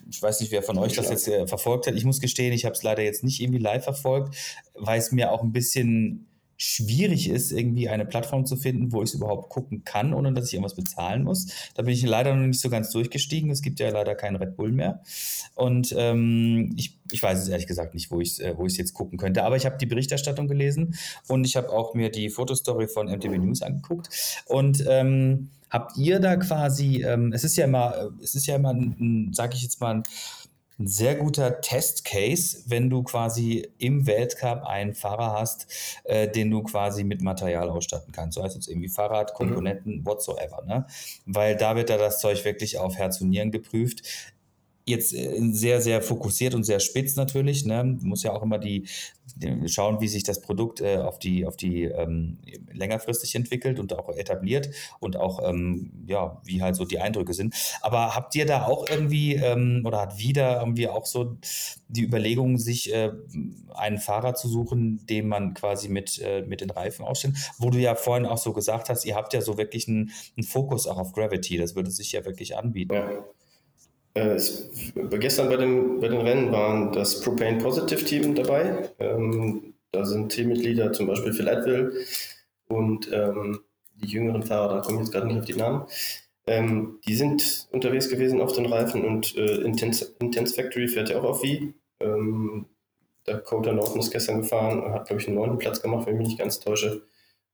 [0.08, 1.96] ich weiß nicht, wer von euch das jetzt äh, verfolgt hat.
[1.96, 4.34] Ich muss gestehen, ich habe es leider jetzt nicht irgendwie live verfolgt,
[4.74, 9.10] weil es mir auch ein bisschen schwierig ist, irgendwie eine Plattform zu finden, wo ich
[9.10, 11.48] es überhaupt gucken kann, ohne dass ich irgendwas bezahlen muss.
[11.74, 13.50] Da bin ich leider noch nicht so ganz durchgestiegen.
[13.50, 15.02] Es gibt ja leider keinen Red Bull mehr.
[15.54, 18.94] Und ähm, ich, ich weiß es ehrlich gesagt nicht, wo ich es äh, wo jetzt
[18.94, 19.44] gucken könnte.
[19.44, 20.94] Aber ich habe die Berichterstattung gelesen
[21.28, 24.08] und ich habe auch mir die Fotostory von MTV News angeguckt.
[24.46, 28.56] Und ähm, habt ihr da quasi, ähm, es ist ja immer, äh, es ist ja
[28.56, 28.74] immer,
[29.32, 30.02] sage ich jetzt mal, ein
[30.78, 35.66] ein sehr guter Testcase, wenn du quasi im Weltcup einen Fahrer hast,
[36.04, 38.36] äh, den du quasi mit Material ausstatten kannst.
[38.36, 39.36] So heißt es irgendwie Fahrrad, mhm.
[39.36, 40.06] Komponenten, mhm.
[40.06, 40.62] whatsoever.
[40.66, 40.86] Ne?
[41.26, 44.02] Weil da wird da das Zeug wirklich auf Herz und Nieren geprüft
[44.86, 47.64] jetzt äh, sehr, sehr fokussiert und sehr spitz natürlich.
[47.64, 47.98] Ne?
[48.00, 48.88] Muss ja auch immer die,
[49.36, 52.38] die schauen, wie sich das Produkt äh, auf die, auf die ähm,
[52.72, 57.54] längerfristig entwickelt und auch etabliert und auch, ähm, ja, wie halt so die Eindrücke sind.
[57.80, 61.36] Aber habt ihr da auch irgendwie ähm, oder hat wieder irgendwie auch so
[61.88, 63.12] die Überlegung, sich äh,
[63.74, 67.36] einen Fahrer zu suchen, den man quasi mit, äh, mit den Reifen ausstellt?
[67.58, 70.44] Wo du ja vorhin auch so gesagt hast, ihr habt ja so wirklich einen, einen
[70.44, 71.56] Fokus auch auf Gravity.
[71.56, 72.94] Das würde sich ja wirklich anbieten.
[72.94, 73.24] Ja.
[74.14, 78.90] Äh, es, gestern bei den, bei den Rennen waren das Propane Positive Team dabei.
[78.98, 82.04] Ähm, da sind Teammitglieder zum Beispiel Phil Atwill
[82.68, 83.60] und ähm,
[83.94, 85.86] die jüngeren Fahrer, da komme ich jetzt gerade nicht auf die Namen.
[86.46, 91.20] Ähm, die sind unterwegs gewesen auf den Reifen und äh, Intense, Intense Factory fährt ja
[91.20, 91.74] auch auf wie.
[92.00, 92.66] Ähm,
[93.44, 96.28] Coder Norton ist gestern gefahren hat, glaube ich, einen neunten Platz gemacht, wenn ich mich
[96.28, 97.06] nicht ganz täusche.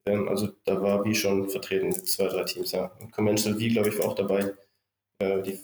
[0.07, 2.91] Ähm, also da war wie schon vertreten, zwei, drei Teams, ja.
[3.01, 4.55] Und Conventional V, glaube ich, war auch dabei.
[5.19, 5.61] Äh, die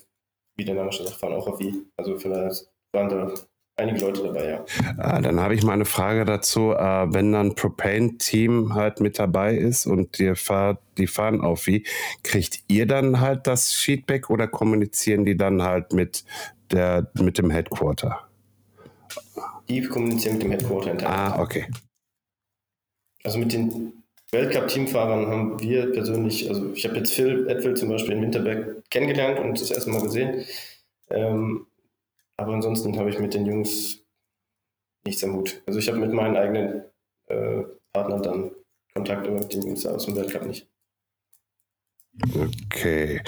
[0.55, 1.85] wie der Name schon sagt, fahren auch auf Wie.
[1.97, 3.33] Also vielleicht waren da
[3.77, 4.65] einige Leute dabei, ja.
[4.97, 6.71] Ah, dann habe ich mal eine Frage dazu.
[6.71, 11.85] Äh, wenn dann Propane-Team halt mit dabei ist und die, fahrt, die fahren auf Wie,
[12.23, 16.23] kriegt ihr dann halt das Feedback oder kommunizieren die dann halt mit,
[16.71, 18.21] der, mit dem Headquarter?
[19.67, 21.09] Die kommunizieren mit dem Headquarter.
[21.09, 21.67] Ah, okay.
[23.23, 28.13] Also mit den Weltcup-Teamfahrern haben wir persönlich, also ich habe jetzt Phil Edwill zum Beispiel
[28.13, 30.45] in Winterberg kennengelernt und das erste Mal gesehen.
[31.09, 31.67] Ähm,
[32.37, 34.03] aber ansonsten habe ich mit den Jungs
[35.05, 35.61] nichts am Hut.
[35.65, 36.83] Also ich habe mit meinen eigenen
[37.27, 38.51] äh, Partnern dann
[38.93, 40.67] Kontakt, aber mit den Jungs aus dem Weltcup nicht.
[42.33, 43.21] Okay.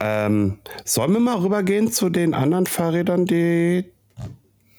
[0.00, 3.92] Ähm, sollen wir mal rübergehen zu den anderen Fahrrädern, die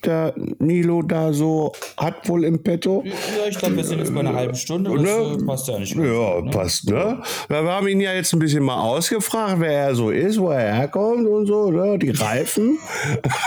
[0.05, 3.03] der Nilo da so hat wohl im Petto.
[3.05, 4.91] Ja, ich glaube, wir sind jetzt bei einer halben Stunde.
[4.91, 5.37] Das ne?
[5.41, 5.95] Äh, passt ja nicht.
[5.95, 6.51] Mehr, ja, ne?
[6.51, 7.21] passt, ne?
[7.47, 10.73] Wir haben ihn ja jetzt ein bisschen mal ausgefragt, wer er so ist, wo er
[10.73, 11.97] herkommt und so, ne?
[11.97, 12.77] Die Reifen.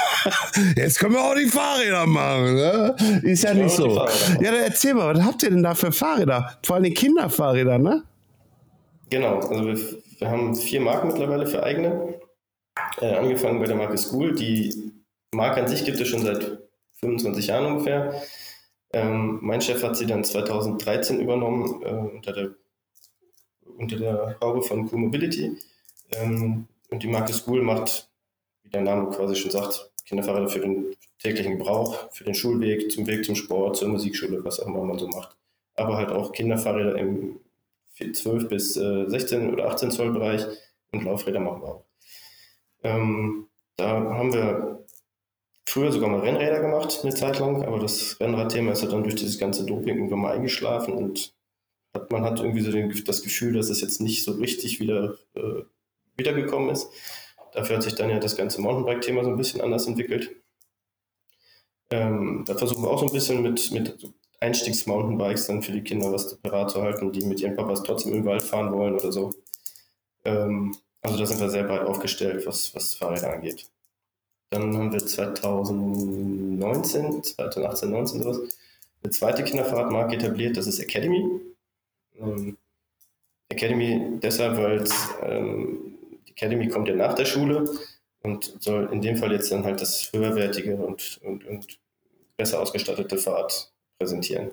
[0.77, 2.97] jetzt können wir auch die Fahrräder machen, ne?
[3.23, 3.89] Ist ja nicht so.
[4.41, 6.59] Ja, dann erzähl mal, was habt ihr denn da für Fahrräder?
[6.63, 8.03] Vor allem die Kinderfahrräder, ne?
[9.11, 9.79] Genau, also wir,
[10.19, 12.15] wir haben vier Marken mittlerweile für eigene.
[13.01, 14.93] Äh, angefangen bei der Marke School, die
[15.33, 16.59] Marke an sich gibt es schon seit
[17.01, 18.23] 25 Jahren ungefähr.
[18.93, 22.55] Ähm, mein Chef hat sie dann 2013 übernommen äh, unter, der,
[23.77, 25.57] unter der Haube von Q-Mobility.
[26.13, 28.09] Ähm, und die Marke School macht,
[28.63, 33.07] wie der Name quasi schon sagt, Kinderfahrräder für den täglichen Gebrauch, für den Schulweg, zum
[33.07, 35.37] Weg zum Sport, zur Musikschule, was auch immer man so macht.
[35.75, 37.41] Aber halt auch Kinderfahrräder im
[37.99, 40.47] 12 bis äh, 16 oder 18 Zoll Bereich
[40.93, 41.85] und Laufräder machen wir auch.
[42.83, 44.86] Ähm, da haben wir
[45.77, 49.17] früher sogar mal Rennräder gemacht, eine Zeit lang, aber das Rennradthema ist ja dann durch
[49.17, 51.35] dieses ganze Doping irgendwann mal eingeschlafen und
[51.93, 55.19] hat, man hat irgendwie so den, das Gefühl, dass es jetzt nicht so richtig wieder
[55.35, 55.65] äh,
[56.17, 56.89] wiedergekommen ist.
[57.53, 60.37] Dafür hat sich dann ja das ganze Mountainbike-Thema so ein bisschen anders entwickelt.
[61.91, 64.11] Ähm, da versuchen wir auch so ein bisschen mit, mit
[64.41, 68.25] Einstiegs-Mountainbikes dann für die Kinder was parat zu halten, die mit ihren Papas trotzdem im
[68.25, 69.35] Wald fahren wollen oder so.
[70.25, 73.67] Ähm, also da sind wir sehr breit aufgestellt, was, was Fahrräder angeht.
[74.51, 78.39] Dann haben wir 2019, 2018, 19 sowas,
[79.03, 81.41] eine zweite Kinderfahrradmarke etabliert, das ist Academy.
[82.19, 82.57] Ähm,
[83.49, 84.85] Academy deshalb, weil
[85.23, 87.69] ähm, die Academy kommt ja nach der Schule
[88.23, 91.79] und soll in dem Fall jetzt dann halt das höherwertige und, und, und
[92.37, 94.51] besser ausgestattete Fahrrad präsentieren.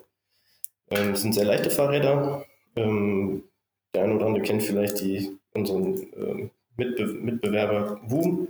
[0.90, 2.46] Ähm, das sind sehr leichte Fahrräder.
[2.76, 3.44] Ähm,
[3.94, 8.48] der eine oder andere kennt vielleicht die, unseren ähm, Mitbe Mitbewerber Boom.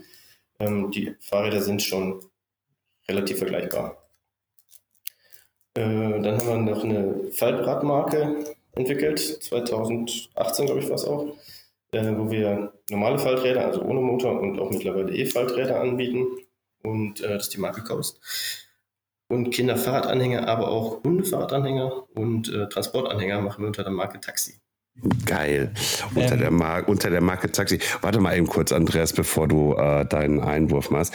[0.63, 2.23] Ähm, die Fahrräder sind schon
[3.07, 3.97] relativ vergleichbar.
[5.75, 11.35] Äh, dann haben wir noch eine Faltradmarke entwickelt, 2018 glaube ich war es auch,
[11.91, 16.27] äh, wo wir normale Falträder, also ohne Motor und auch mittlerweile E-Falträder anbieten.
[16.83, 18.19] Und äh, das ist die Marke Coast.
[19.29, 24.59] und Kinderfahrradanhänger, aber auch Hundefahrradanhänger und äh, Transportanhänger machen wir unter der Marke Taxi.
[25.25, 25.71] Geil.
[26.13, 27.79] Unter, ähm, der Mar unter der Marke Taxi.
[28.01, 31.13] Warte mal eben kurz, Andreas, bevor du äh, deinen Einwurf machst.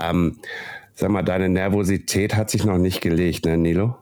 [0.00, 0.38] Ähm,
[0.94, 3.96] sag mal, deine Nervosität hat sich noch nicht gelegt, ne, Nilo?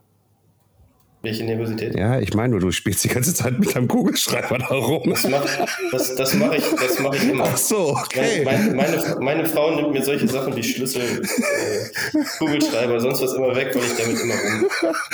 [1.22, 1.94] Welche Nervosität?
[1.94, 5.02] Ja, ich meine nur, du spielst die ganze Zeit mit deinem Kugelschreiber da rum.
[5.08, 6.64] Das mache das, das mach ich,
[7.00, 7.44] mach ich immer.
[7.46, 8.44] Ach so, okay.
[8.44, 13.54] Meine, meine, meine, Frau nimmt mir solche Sachen wie Schlüssel, äh, Kugelschreiber, sonst was immer
[13.54, 14.66] weg, weil ich damit immer rum.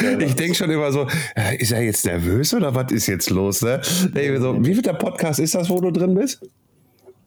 [0.02, 1.06] Ja, ich denke schon immer so,
[1.58, 3.60] ist er jetzt nervös oder was ist jetzt los?
[3.60, 3.80] Ne?
[3.82, 6.40] So, wie viel der Podcast ist das, wo du drin bist?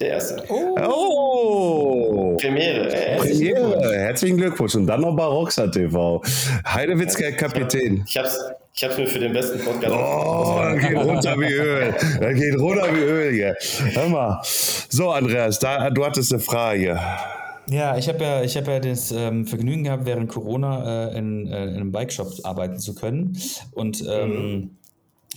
[0.02, 0.44] Der erste.
[0.50, 0.76] Oh!
[0.84, 2.38] oh.
[2.38, 2.92] Premiere.
[2.92, 3.94] Äh, Premiere.
[3.94, 4.74] Herzlichen Glückwunsch.
[4.74, 6.24] Und dann noch bei Rockstar TV.
[6.66, 8.04] Heidewitzker Kapitän.
[8.08, 8.36] Ich hab's,
[8.74, 9.94] ich hab's mir für den besten Podcast.
[9.94, 11.94] Oh, da geht runter wie Öl.
[12.20, 13.56] Da geht runter wie Öl hier.
[13.94, 14.42] Hör mal.
[14.44, 17.00] So, Andreas, da, du hattest eine Frage.
[17.70, 21.66] Ja, ich habe ja, hab ja das ähm, Vergnügen gehabt, während Corona äh, in, äh,
[21.66, 23.38] in einem Bikeshop arbeiten zu können.
[23.70, 24.72] Und ähm,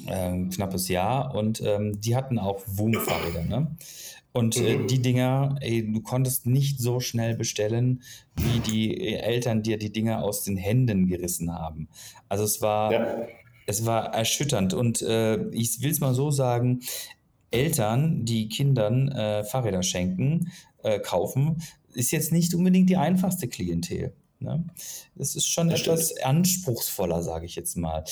[0.07, 0.09] mhm.
[0.09, 1.35] äh, knappes Jahr.
[1.35, 3.45] Und ähm, die hatten auch Wohnfahrräder.
[3.45, 3.67] Ne?
[4.35, 4.89] Und äh, mhm.
[4.89, 8.03] die Dinger, ey, du konntest nicht so schnell bestellen,
[8.35, 11.89] wie die Eltern dir die Dinger aus den Händen gerissen haben.
[12.29, 13.27] Also es war, ja.
[13.67, 14.75] es war erschütternd.
[14.75, 16.81] Und äh, ich will es mal so sagen,
[17.53, 20.51] Eltern, die Kindern äh, Fahrräder schenken,
[20.83, 21.63] äh, kaufen,
[21.93, 24.15] ist jetzt nicht unbedingt die einfachste Klientel.
[24.41, 24.65] Ne?
[25.15, 26.27] Das ist schon das etwas stimmt.
[26.27, 28.03] anspruchsvoller, sage ich jetzt mal.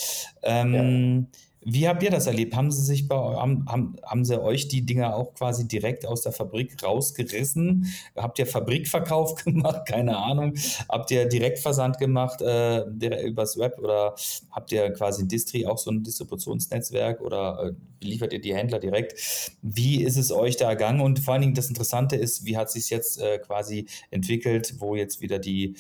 [0.45, 1.39] Ähm, ja.
[1.65, 2.57] Wie habt ihr das erlebt?
[2.57, 6.23] Haben sie sich bei, haben, haben, haben sie euch die Dinger auch quasi direkt aus
[6.23, 7.87] der Fabrik rausgerissen?
[8.17, 9.87] Habt ihr Fabrikverkauf gemacht?
[9.87, 10.55] Keine Ahnung.
[10.89, 12.83] Habt ihr Direktversand gemacht äh,
[13.25, 14.15] übers Web oder
[14.51, 18.81] habt ihr quasi ein Distri, auch so ein Distributionsnetzwerk oder äh, beliefert ihr die Händler
[18.81, 19.57] direkt?
[19.63, 21.01] Wie ist es euch da ergangen?
[21.01, 24.97] Und vor allen Dingen das Interessante ist, wie hat sich jetzt äh, quasi entwickelt, wo
[24.97, 25.77] jetzt wieder die,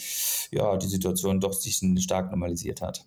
[0.53, 3.05] ja, die Situation doch sich stark normalisiert hat?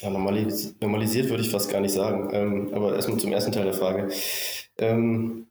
[0.00, 2.30] Ja, normalis normalisiert würde ich fast gar nicht sagen.
[2.32, 4.08] Ähm, aber erstmal zum ersten Teil der Frage.
[4.78, 5.46] Ähm,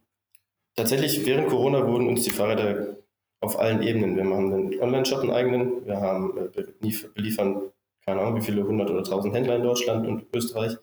[0.76, 2.98] tatsächlich, während Corona wurden uns die Fahrräder
[3.42, 4.16] auf allen Ebenen.
[4.18, 5.86] Wir machen einen Online-Shop, einen eigenen.
[5.86, 6.64] Wir haben, äh,
[7.14, 7.62] beliefern,
[8.06, 10.78] keine Ahnung, wie viele hundert oder tausend Händler in Deutschland und Österreich.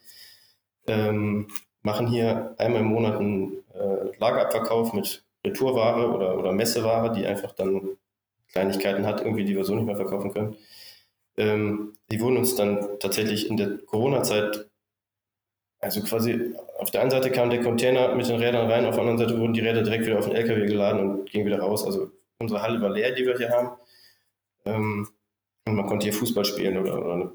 [0.87, 1.49] Ähm,
[1.83, 7.53] machen hier einmal im Monat einen äh, Lagerabverkauf mit Retourware oder, oder Messeware, die einfach
[7.53, 7.97] dann
[8.53, 10.57] Kleinigkeiten hat, irgendwie, die wir so nicht mehr verkaufen können.
[11.37, 14.68] Ähm, die wurden uns dann tatsächlich in der Corona-Zeit,
[15.80, 19.05] also quasi auf der einen Seite kam der Container mit den Rädern rein, auf der
[19.05, 21.84] anderen Seite wurden die Räder direkt wieder auf den LKW geladen und gingen wieder raus.
[21.84, 23.76] Also unsere Halle war leer, die wir hier haben.
[24.64, 25.09] Ähm,
[25.66, 27.32] und man konnte hier Fußball spielen oder, oder eine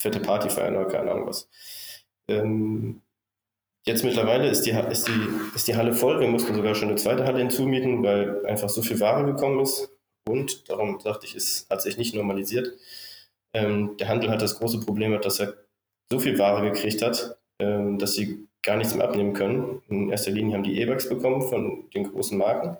[0.00, 1.48] fette Party feiern oder keine Ahnung was.
[2.28, 3.02] Ähm,
[3.86, 6.20] jetzt mittlerweile ist die, ist, die, ist die Halle voll.
[6.20, 9.90] Wir mussten sogar schon eine zweite Halle hinzumieten, weil einfach so viel Ware gekommen ist.
[10.28, 12.72] Und darum dachte ich, es hat sich nicht normalisiert.
[13.54, 15.54] Ähm, der Handel hat das große Problem, dass er
[16.10, 19.82] so viel Ware gekriegt hat, ähm, dass sie gar nichts mehr abnehmen können.
[19.88, 22.76] In erster Linie haben die E-Bikes bekommen von den großen Marken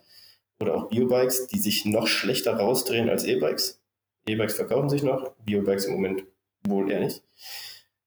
[0.61, 3.81] oder auch Biobikes, die sich noch schlechter rausdrehen als E-Bikes.
[4.27, 6.25] E-Bikes verkaufen sich noch, Biobikes im Moment
[6.67, 7.23] wohl eher nicht.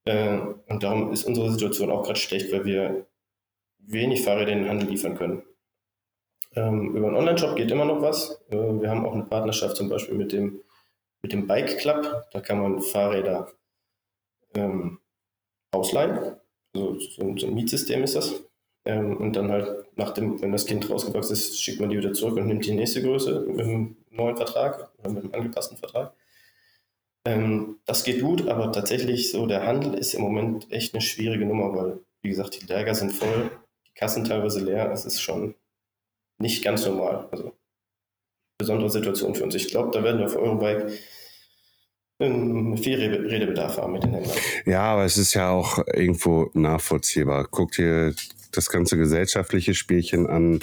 [0.06, 0.38] Äh,
[0.68, 3.06] und darum ist unsere Situation auch gerade schlecht, weil wir
[3.78, 5.42] wenig Fahrräder in den Handel liefern können.
[6.54, 8.40] Ähm, über einen Online-Shop geht immer noch was.
[8.48, 10.60] Äh, wir haben auch eine Partnerschaft zum Beispiel mit dem
[11.26, 12.28] mit dem Bike Club.
[12.30, 13.50] Da kann man Fahrräder
[14.54, 15.00] ähm,
[15.72, 16.36] ausleihen.
[16.72, 18.44] Also so, ein Mietsystem ist das.
[18.84, 22.12] Ähm, und dann halt, nach dem, wenn das Kind rausgewachsen ist, schickt man die wieder
[22.12, 26.14] zurück und nimmt die nächste Größe mit einem neuen Vertrag oder mit einem angepassten Vertrag.
[27.24, 31.44] Ähm, das geht gut, aber tatsächlich so, der Handel ist im Moment echt eine schwierige
[31.44, 33.50] Nummer, weil, wie gesagt, die Lager sind voll,
[33.88, 34.92] die Kassen teilweise leer.
[34.92, 35.56] Es ist schon
[36.38, 37.26] nicht ganz normal.
[37.32, 37.52] Also
[38.58, 39.54] besondere Situation für uns.
[39.54, 40.92] Ich glaube, da werden wir auf Eurobike
[42.18, 44.36] viel Redebedarf haben mit den Händlern.
[44.64, 47.46] Ja, aber es ist ja auch irgendwo nachvollziehbar.
[47.50, 48.14] Guck dir
[48.52, 50.60] das ganze gesellschaftliche Spielchen an.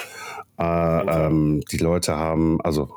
[0.58, 2.90] Äh, ähm, die Leute haben, also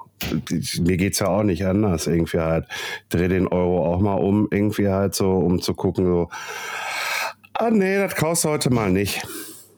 [0.80, 2.06] mir geht es ja auch nicht anders.
[2.06, 2.66] Irgendwie halt,
[3.10, 6.30] dreh den Euro auch mal um, irgendwie halt so, um zu gucken, so,
[7.52, 9.26] ah nee, das kaufst du heute mal nicht.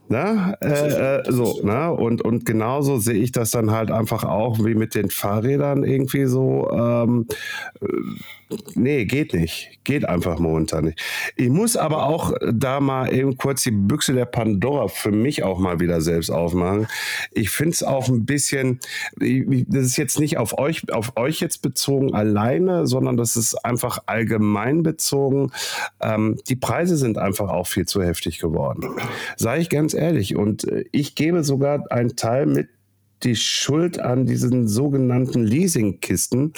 [0.08, 0.56] Ne?
[0.60, 1.92] Äh, äh, so, ne?
[1.92, 6.24] Und, und genauso sehe ich das dann halt einfach auch wie mit den Fahrrädern irgendwie
[6.24, 6.70] so.
[6.70, 7.26] Ähm,
[7.80, 9.78] äh, nee, geht nicht.
[9.84, 11.02] Geht einfach momentan nicht.
[11.36, 15.58] Ich muss aber auch da mal eben kurz die Büchse der Pandora für mich auch
[15.58, 16.86] mal wieder selbst aufmachen.
[17.32, 18.80] Ich finde es auch ein bisschen,
[19.16, 23.98] das ist jetzt nicht auf euch, auf euch jetzt bezogen alleine, sondern das ist einfach
[24.06, 25.50] allgemein bezogen.
[26.00, 28.88] Ähm, die Preise sind einfach auch viel zu heftig geworden.
[29.36, 30.36] Sage ich ganz ehrlich.
[30.36, 32.68] Und äh, ich gebe sogar einen Teil mit
[33.22, 36.52] die Schuld an diesen sogenannten Leasingkisten,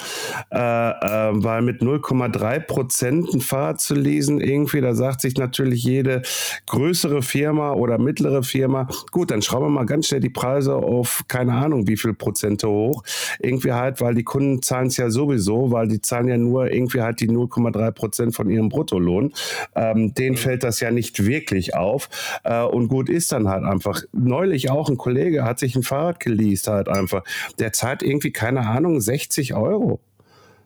[0.51, 5.83] äh, äh, weil mit 0,3 Prozent ein Fahrrad zu leasen, irgendwie, da sagt sich natürlich
[5.83, 6.21] jede
[6.67, 11.23] größere Firma oder mittlere Firma, gut, dann schrauben wir mal ganz schnell die Preise auf
[11.27, 13.03] keine Ahnung wie viel Prozente hoch.
[13.39, 17.01] Irgendwie halt, weil die Kunden zahlen es ja sowieso, weil die zahlen ja nur irgendwie
[17.01, 19.33] halt die 0,3 Prozent von ihrem Bruttolohn.
[19.75, 22.09] Ähm, denen fällt das ja nicht wirklich auf.
[22.43, 24.03] Äh, und gut ist dann halt einfach.
[24.11, 26.19] Neulich auch ein Kollege hat sich ein Fahrrad
[26.51, 27.23] geleast halt einfach.
[27.59, 29.99] Der zahlt irgendwie, keine Ahnung, 60 Euro.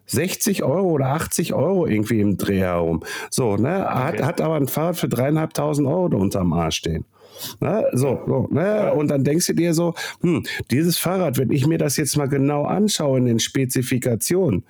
[0.07, 3.03] 60 Euro oder 80 Euro irgendwie im Dreh herum.
[3.31, 3.85] So, ne?
[3.85, 7.05] Hat, hat aber ein Fahrrad für dreieinhalbtausend Euro da unterm Arsch stehen.
[7.59, 7.85] Ne?
[7.93, 8.93] So, so ne?
[8.93, 12.27] Und dann denkst du dir so, hm, dieses Fahrrad, wenn ich mir das jetzt mal
[12.27, 14.63] genau anschaue in den Spezifikationen,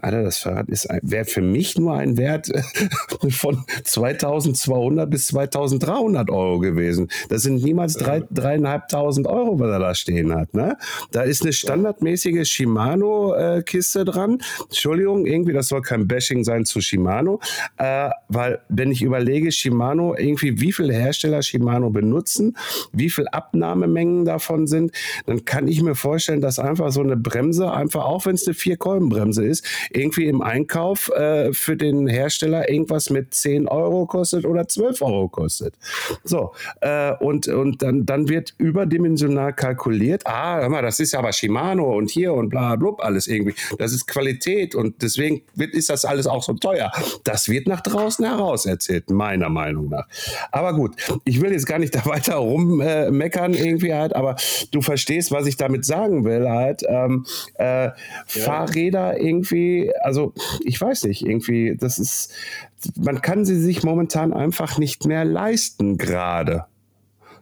[0.00, 2.50] Alter, das Fahrrad ist wäre für mich nur ein Wert
[3.30, 7.08] von 2200 bis 2300 Euro gewesen.
[7.28, 10.54] Das sind niemals drei, dreieinhalbtausend Euro, was er da stehen hat.
[10.54, 10.76] Ne?
[11.10, 14.38] Da ist eine standardmäßige Shimano-Kiste äh, dran.
[14.64, 17.40] Entschuldigung, irgendwie, das soll kein Bashing sein zu Shimano,
[17.78, 22.56] äh, weil wenn ich überlege, Shimano, irgendwie, wie viele Hersteller Shimano benutzt, benutzen,
[22.92, 24.92] wie viel Abnahmemengen davon sind,
[25.26, 28.54] dann kann ich mir vorstellen, dass einfach so eine Bremse, einfach auch wenn es eine
[28.54, 34.68] Vier-Kolben-Bremse ist, irgendwie im Einkauf äh, für den Hersteller irgendwas mit 10 Euro kostet oder
[34.68, 35.74] 12 Euro kostet.
[36.22, 41.32] So, äh, und, und dann, dann wird überdimensional kalkuliert, ah, hör mal, das ist aber
[41.32, 43.54] Shimano und hier und bla, bla, alles irgendwie.
[43.78, 46.92] Das ist Qualität und deswegen wird, ist das alles auch so teuer.
[47.24, 50.06] Das wird nach draußen heraus erzählt, meiner Meinung nach.
[50.52, 54.36] Aber gut, ich will jetzt gar nicht da weiter rummeckern äh, irgendwie halt, aber
[54.70, 56.82] du verstehst, was ich damit sagen will halt.
[56.88, 57.26] Ähm,
[57.58, 57.94] äh, ja.
[58.26, 60.32] Fahrräder irgendwie, also
[60.64, 62.32] ich weiß nicht, irgendwie, das ist,
[62.96, 66.66] man kann sie sich momentan einfach nicht mehr leisten gerade.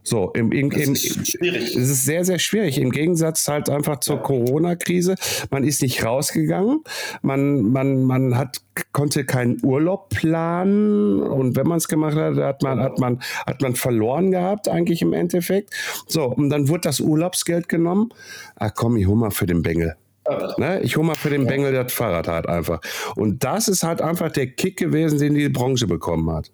[0.05, 2.79] So, im, im, im, es ist sehr, sehr schwierig.
[2.79, 5.15] Im Gegensatz halt einfach zur Corona-Krise.
[5.51, 6.83] Man ist nicht rausgegangen.
[7.23, 8.61] Man, man, man hat,
[8.93, 11.21] konnte keinen Urlaub planen.
[11.21, 15.03] Und wenn man es gemacht hat, hat man, hat man, hat man verloren gehabt, eigentlich
[15.03, 15.71] im Endeffekt.
[16.09, 18.11] So, und dann wurde das Urlaubsgeld genommen.
[18.57, 19.95] Ah, komm, ich hol mal für den Bengel.
[20.57, 20.81] Ne?
[20.83, 22.81] Ich hole mal für den Bengel das Fahrrad halt einfach.
[23.17, 26.51] Und das ist halt einfach der Kick gewesen, den die Branche bekommen hat.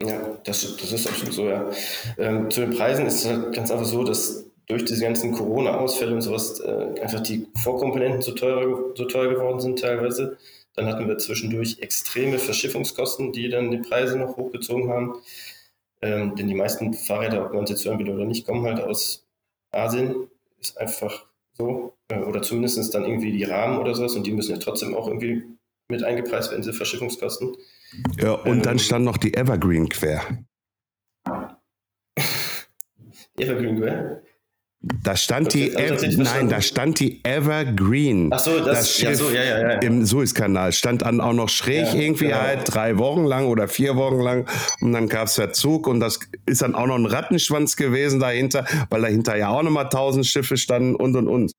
[0.00, 1.70] Ja, das, das ist absolut so, ja.
[2.18, 6.14] Ähm, zu den Preisen ist es halt ganz einfach so, dass durch diese ganzen Corona-Ausfälle
[6.14, 10.36] und sowas äh, einfach die Vorkomponenten so teuer, so teuer geworden sind teilweise.
[10.74, 15.14] Dann hatten wir zwischendurch extreme Verschiffungskosten, die dann die Preise noch hochgezogen haben.
[16.00, 18.80] Ähm, denn die meisten Fahrräder, ob man es jetzt hören will oder nicht, kommen halt
[18.80, 19.26] aus
[19.72, 20.28] Asien.
[20.60, 21.94] Ist einfach so.
[22.08, 25.08] Äh, oder zumindest dann irgendwie die Rahmen oder sowas und die müssen ja trotzdem auch
[25.08, 25.42] irgendwie
[25.88, 27.56] mit eingepreist werden, diese Verschiffungskosten.
[28.18, 30.22] Ja, und ähm, dann stand noch die Evergreen quer.
[33.38, 34.22] Evergreen quer?
[34.80, 38.30] Da stand die, Ev nein, da stand die Evergreen.
[38.32, 39.78] Ach so, das, das Schiff ja, so, ja, ja, ja.
[39.80, 42.38] im Suezkanal stand dann auch noch schräg ja, irgendwie genau.
[42.38, 44.48] halt drei Wochen lang oder vier Wochen lang
[44.80, 48.66] und dann gab es Verzug und das ist dann auch noch ein Rattenschwanz gewesen dahinter,
[48.88, 51.52] weil dahinter ja auch nochmal tausend Schiffe standen und und und.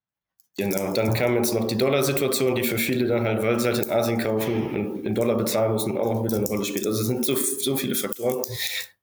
[0.60, 3.78] Genau, dann kam jetzt noch die Dollarsituation, die für viele dann halt, weil sie halt
[3.78, 6.86] in Asien kaufen und in Dollar bezahlen müssen, auch noch wieder eine Rolle spielt.
[6.86, 8.41] Also es sind so, so viele Faktoren.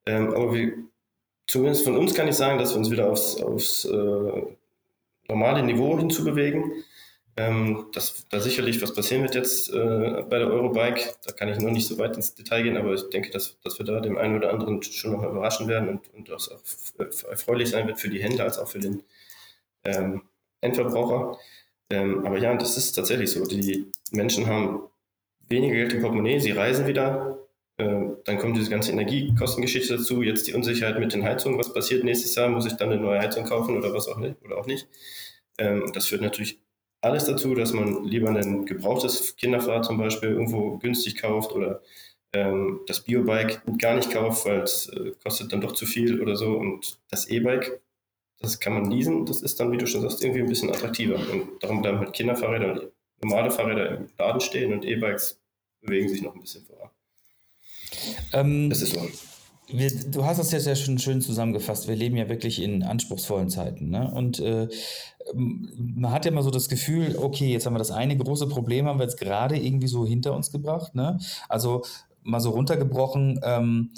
[0.05, 0.75] Ähm, aber wir,
[1.47, 4.43] zumindest von uns kann ich sagen, dass wir uns wieder aufs, aufs äh,
[5.29, 6.85] normale Niveau hinzubewegen.
[7.39, 11.15] Ähm, dass da sicherlich was passieren wird jetzt äh, bei der Eurobike.
[11.25, 13.79] Da kann ich noch nicht so weit ins Detail gehen, aber ich denke, dass, dass
[13.79, 16.61] wir da dem einen oder anderen schon noch überraschen werden und, und das auch
[17.31, 19.03] erfreulich sein wird für die Händler als auch für den
[19.85, 20.21] ähm,
[20.61, 21.39] Endverbraucher.
[21.91, 23.45] Ähm, aber ja, das ist tatsächlich so.
[23.45, 24.81] Die Menschen haben
[25.49, 27.39] weniger Geld im Portemonnaie, sie reisen wieder.
[27.79, 30.23] Ähm, dann kommt diese ganze Energiekostengeschichte dazu.
[30.23, 31.59] Jetzt die Unsicherheit mit den Heizungen.
[31.59, 32.49] Was passiert nächstes Jahr?
[32.49, 34.37] Muss ich dann eine neue Heizung kaufen oder was auch nicht?
[34.45, 34.89] Oder auch nicht?
[35.59, 36.59] Ähm, das führt natürlich
[37.03, 41.83] alles dazu, dass man lieber ein gebrauchtes Kinderfahrrad zum Beispiel irgendwo günstig kauft oder
[42.33, 46.37] ähm, das Biobike gar nicht kauft, weil es äh, kostet dann doch zu viel oder
[46.37, 46.57] so.
[46.57, 47.81] Und das E-Bike
[48.41, 51.17] das kann man leasen, das ist dann, wie du schon sagst, irgendwie ein bisschen attraktiver.
[51.17, 55.41] Und darum bleiben halt Kinderfahrräder und normale Fahrräder im Laden stehen und E-Bikes
[55.81, 56.91] bewegen sich noch ein bisschen voran.
[58.33, 59.09] Ähm, das ist so.
[59.69, 61.89] Wir, du hast das jetzt ja schon schön zusammengefasst.
[61.89, 63.89] Wir leben ja wirklich in anspruchsvollen Zeiten.
[63.91, 64.09] Ne?
[64.13, 64.69] Und äh,
[65.35, 68.87] man hat ja immer so das Gefühl, okay, jetzt haben wir das eine große Problem,
[68.87, 70.95] haben wir jetzt gerade irgendwie so hinter uns gebracht.
[70.95, 71.19] Ne?
[71.49, 71.83] Also
[72.23, 73.91] mal so runtergebrochen, ähm,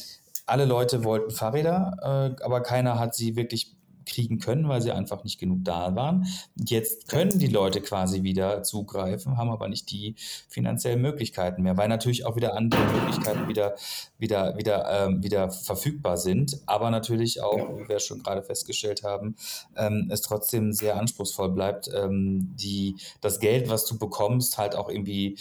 [0.47, 3.77] alle Leute wollten Fahrräder, äh, aber keiner hat sie wirklich
[4.09, 6.27] kriegen können, weil sie einfach nicht genug da waren.
[6.57, 10.17] Jetzt können die Leute quasi wieder zugreifen, haben aber nicht die
[10.49, 13.77] finanziellen Möglichkeiten mehr, weil natürlich auch wieder andere Möglichkeiten wieder,
[14.19, 19.37] wieder, wieder, ähm, wieder verfügbar sind, aber natürlich auch, wie wir schon gerade festgestellt haben,
[19.77, 24.89] ähm, es trotzdem sehr anspruchsvoll bleibt, ähm, die, das Geld, was du bekommst, halt auch
[24.89, 25.37] irgendwie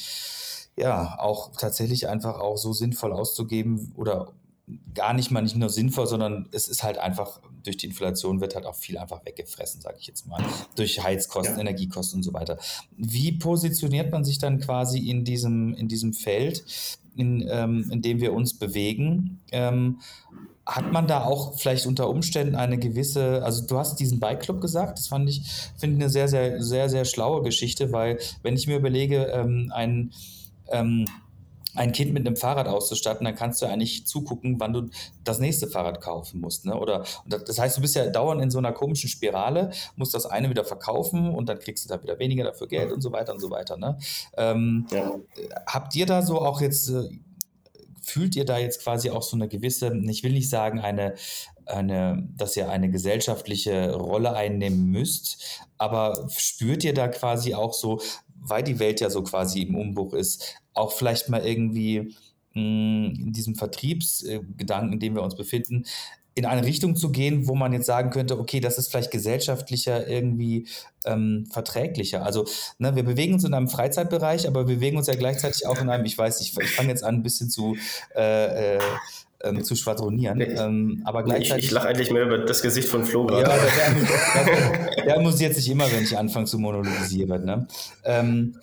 [0.78, 4.32] ja, auch tatsächlich einfach auch so sinnvoll auszugeben oder
[4.94, 8.56] gar nicht mal nicht nur sinnvoll, sondern es ist halt einfach, durch die Inflation wird
[8.56, 10.44] halt auch viel einfach weggefressen, sage ich jetzt mal,
[10.76, 11.62] durch Heizkosten, ja.
[11.62, 12.58] Energiekosten und so weiter.
[12.98, 16.66] Wie positioniert man sich dann quasi in diesem, in diesem Feld,
[17.16, 19.40] in, ähm, in dem wir uns bewegen?
[19.52, 20.00] Ähm,
[20.66, 24.60] hat man da auch vielleicht unter Umständen eine gewisse, also du hast diesen Bike Club
[24.60, 25.44] gesagt, das fand ich,
[25.78, 29.72] finde ich eine sehr, sehr, sehr, sehr schlaue Geschichte, weil wenn ich mir überlege, ähm,
[29.74, 30.12] ein
[30.70, 31.06] ähm,
[31.78, 34.90] ein Kind mit einem Fahrrad auszustatten, dann kannst du eigentlich zugucken, wann du
[35.24, 36.66] das nächste Fahrrad kaufen musst.
[36.66, 36.76] Ne?
[36.76, 40.50] Oder das heißt, du bist ja dauernd in so einer komischen Spirale, musst das eine
[40.50, 43.40] wieder verkaufen und dann kriegst du da wieder weniger dafür Geld und so weiter und
[43.40, 43.78] so weiter.
[43.78, 43.98] Ne?
[44.36, 45.16] Ähm, ja.
[45.68, 47.10] Habt ihr da so auch jetzt, äh,
[48.02, 51.14] fühlt ihr da jetzt quasi auch so eine gewisse, ich will nicht sagen, eine,
[51.68, 58.02] eine, dass ihr eine gesellschaftliche Rolle einnehmen müsst, aber spürt ihr da quasi auch so,
[58.50, 62.16] weil die Welt ja so quasi im Umbruch ist, auch vielleicht mal irgendwie
[62.54, 65.86] mh, hm, in diesem Vertriebsgedanken, in dem wir uns befinden,
[66.38, 70.08] in eine Richtung zu gehen, wo man jetzt sagen könnte, okay, das ist vielleicht gesellschaftlicher
[70.08, 70.68] irgendwie
[71.04, 72.24] ähm, verträglicher.
[72.24, 72.46] Also
[72.78, 75.90] ne, wir bewegen uns in einem Freizeitbereich, aber wir bewegen uns ja gleichzeitig auch in
[75.90, 77.76] einem, ich weiß, ich, ich fange jetzt an, ein bisschen zu
[78.16, 78.80] äh, äh,
[79.48, 80.42] ähm, zu schwadronieren.
[80.42, 81.66] Ähm, aber gleichzeitig.
[81.66, 83.44] Ich, ich lache eigentlich mehr über das Gesicht von Flo gerade.
[83.44, 83.56] Ja,
[84.46, 87.46] der, der, der, amüsiert sich immer, wenn ich anfange zu monologisieren.
[87.46, 87.68] Ne?
[88.04, 88.56] Ähm,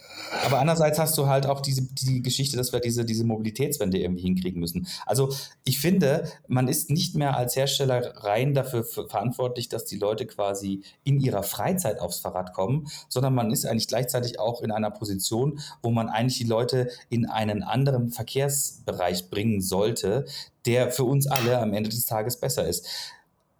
[0.45, 4.23] aber andererseits hast du halt auch diese die Geschichte, dass wir diese, diese Mobilitätswende irgendwie
[4.23, 4.87] hinkriegen müssen.
[5.07, 5.33] Also
[5.65, 10.83] ich finde, man ist nicht mehr als Hersteller rein dafür verantwortlich, dass die Leute quasi
[11.05, 15.61] in ihrer Freizeit aufs Fahrrad kommen, sondern man ist eigentlich gleichzeitig auch in einer Position,
[15.83, 20.27] wo man eigentlich die Leute in einen anderen Verkehrsbereich bringen sollte,
[20.67, 22.87] der für uns alle am Ende des Tages besser ist.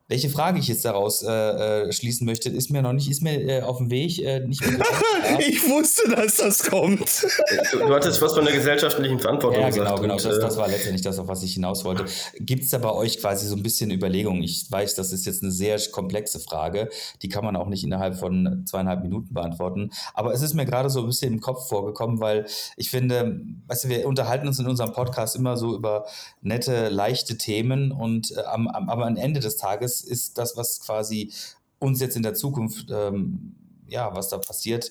[0.07, 3.41] Welche Frage ich jetzt daraus äh, äh, schließen möchte, ist mir noch nicht, ist mir
[3.41, 4.79] äh, auf dem Weg äh, nicht mehr
[5.39, 7.27] Ich wusste, dass das kommt.
[7.73, 9.89] Du, du, hattest was von der gesellschaftlichen Verantwortung ja, gesagt.
[9.89, 10.23] Ja, genau, genau.
[10.23, 12.05] Das, das, war letztendlich das, auf was ich hinaus wollte.
[12.39, 14.43] Gibt es da bei euch quasi so ein bisschen Überlegungen?
[14.43, 16.91] Ich weiß, das ist jetzt eine sehr komplexe Frage.
[17.23, 19.91] Die kann man auch nicht innerhalb von zweieinhalb Minuten beantworten.
[20.13, 22.45] Aber es ist mir gerade so ein bisschen im Kopf vorgekommen, weil
[22.77, 26.05] ich finde, weißt du, wir unterhalten uns in unserem Podcast immer so über
[26.43, 30.57] nette, leichte Themen und äh, am, am, aber am Ende des Tages ist, ist das,
[30.57, 31.33] was quasi
[31.79, 33.55] uns jetzt in der Zukunft, ähm,
[33.87, 34.91] ja, was da passiert,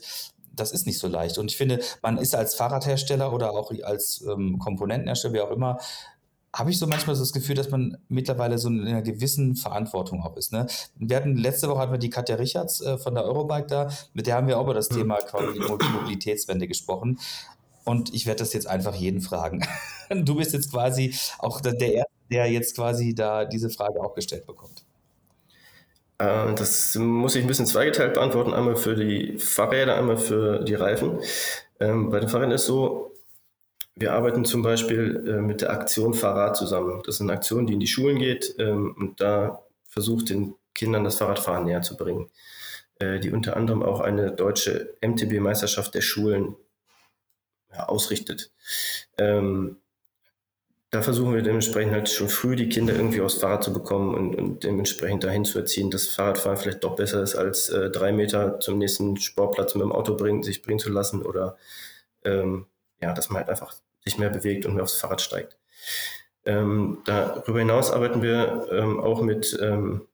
[0.56, 1.38] das ist nicht so leicht.
[1.38, 5.80] Und ich finde, man ist als Fahrradhersteller oder auch als ähm, Komponentenhersteller, wie auch immer,
[6.56, 10.22] habe ich so manchmal so das Gefühl, dass man mittlerweile so in einer gewissen Verantwortung
[10.22, 10.51] auch ist.
[10.51, 10.68] Ne?
[10.95, 14.28] Wir hatten letzte Woche hatten wir die Katja Richards äh, von der Eurobike da, mit
[14.28, 14.97] der haben wir auch über das hm.
[14.97, 17.20] Thema quasi Mobilitätswende gesprochen.
[17.86, 19.66] Und ich werde das jetzt einfach jeden fragen.
[20.10, 24.45] Du bist jetzt quasi auch der Erste, der jetzt quasi da diese Frage auch gestellt
[24.45, 24.84] bekommt.
[26.18, 28.53] Äh, das muss ich ein bisschen zweigeteilt beantworten.
[28.53, 31.20] Einmal für die Fahrräder, einmal für die Reifen.
[31.80, 33.14] Ähm, bei den Fahrrädern ist so,
[33.95, 37.01] wir arbeiten zum Beispiel äh, mit der Aktion Fahrrad zusammen.
[37.05, 41.03] Das ist eine Aktion, die in die Schulen geht ähm, und da versucht, den Kindern
[41.03, 42.30] das Fahrradfahren näher zu bringen.
[42.99, 46.55] Äh, die unter anderem auch eine deutsche MTB-Meisterschaft der Schulen
[47.70, 48.51] ausrichtet.
[49.18, 49.78] Ähm,
[50.93, 54.35] da versuchen wir dementsprechend halt schon früh die Kinder irgendwie aufs Fahrrad zu bekommen und,
[54.35, 58.59] und dementsprechend dahin zu erziehen, dass Fahrradfahren vielleicht doch besser ist, als äh, drei Meter
[58.59, 61.57] zum nächsten Sportplatz mit dem Auto bringen, sich bringen zu lassen oder
[62.23, 62.67] ähm,
[63.01, 63.73] ja, dass man halt einfach
[64.03, 65.57] sich mehr bewegt und mehr aufs Fahrrad steigt.
[66.45, 70.07] Ähm, darüber hinaus arbeiten wir ähm, auch mit, ähm,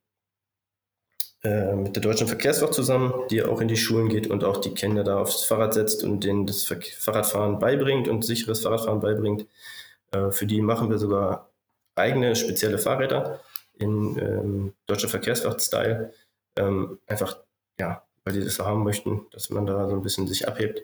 [1.43, 4.73] äh, mit der Deutschen Verkehrswacht zusammen, die auch in die Schulen geht und auch die
[4.73, 9.45] Kinder da aufs Fahrrad setzt und denen das Fahrradfahren beibringt und sicheres Fahrradfahren beibringt.
[10.11, 11.49] Äh, für die machen wir sogar
[11.95, 13.41] eigene spezielle Fahrräder
[13.77, 16.13] in ähm, deutscher Verkehrswacht-Style.
[16.57, 17.37] Ähm, einfach,
[17.79, 20.81] ja, weil die das so haben möchten, dass man da so ein bisschen sich abhebt.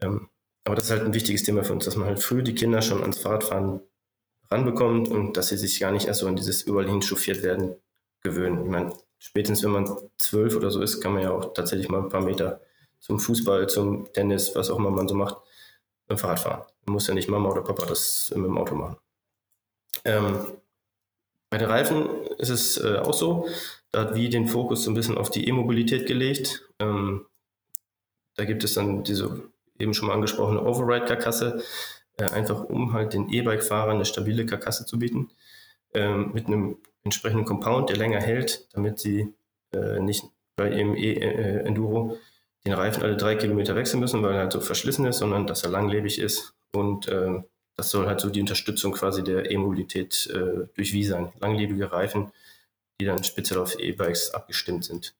[0.00, 0.28] Ähm,
[0.64, 2.82] aber das ist halt ein wichtiges Thema für uns, dass man halt früh die Kinder
[2.82, 3.80] schon ans Fahrradfahren
[4.50, 7.76] ranbekommt und dass sie sich gar nicht erst so in dieses überall hinchauffiert werden
[8.22, 8.64] gewöhnen.
[8.64, 12.02] Ich meine, spätestens wenn man zwölf oder so ist, kann man ja auch tatsächlich mal
[12.02, 12.60] ein paar Meter
[12.98, 15.36] zum Fußball, zum Tennis, was auch immer man so macht,
[16.08, 16.62] mit dem Fahrrad fahren.
[16.86, 18.96] Man muss ja nicht Mama oder Papa das mit dem Auto machen.
[20.04, 20.46] Ähm,
[21.50, 23.48] bei den Reifen ist es äh, auch so,
[23.92, 26.68] da hat wie den Fokus so ein bisschen auf die E-Mobilität gelegt.
[26.78, 27.26] Ähm,
[28.36, 29.48] da gibt es dann diese
[29.78, 31.62] eben schon mal angesprochene Override-Karkasse,
[32.18, 35.30] äh, einfach um halt den E-Bike-Fahrern eine stabile Karkasse zu bieten,
[35.94, 39.34] ähm, mit einem entsprechenden Compound, der länger hält, damit sie
[39.72, 40.24] äh, nicht
[40.56, 42.18] bei ihrem E-Enduro
[42.66, 45.62] den Reifen alle drei Kilometer wechseln müssen, weil er halt so verschlissen ist, sondern dass
[45.62, 46.52] er langlebig ist.
[46.74, 47.40] Und äh,
[47.76, 51.32] das soll halt so die Unterstützung quasi der E-Mobilität äh, durch Wie sein.
[51.40, 52.32] Langlebige Reifen,
[53.00, 55.14] die dann speziell auf E-Bikes abgestimmt sind.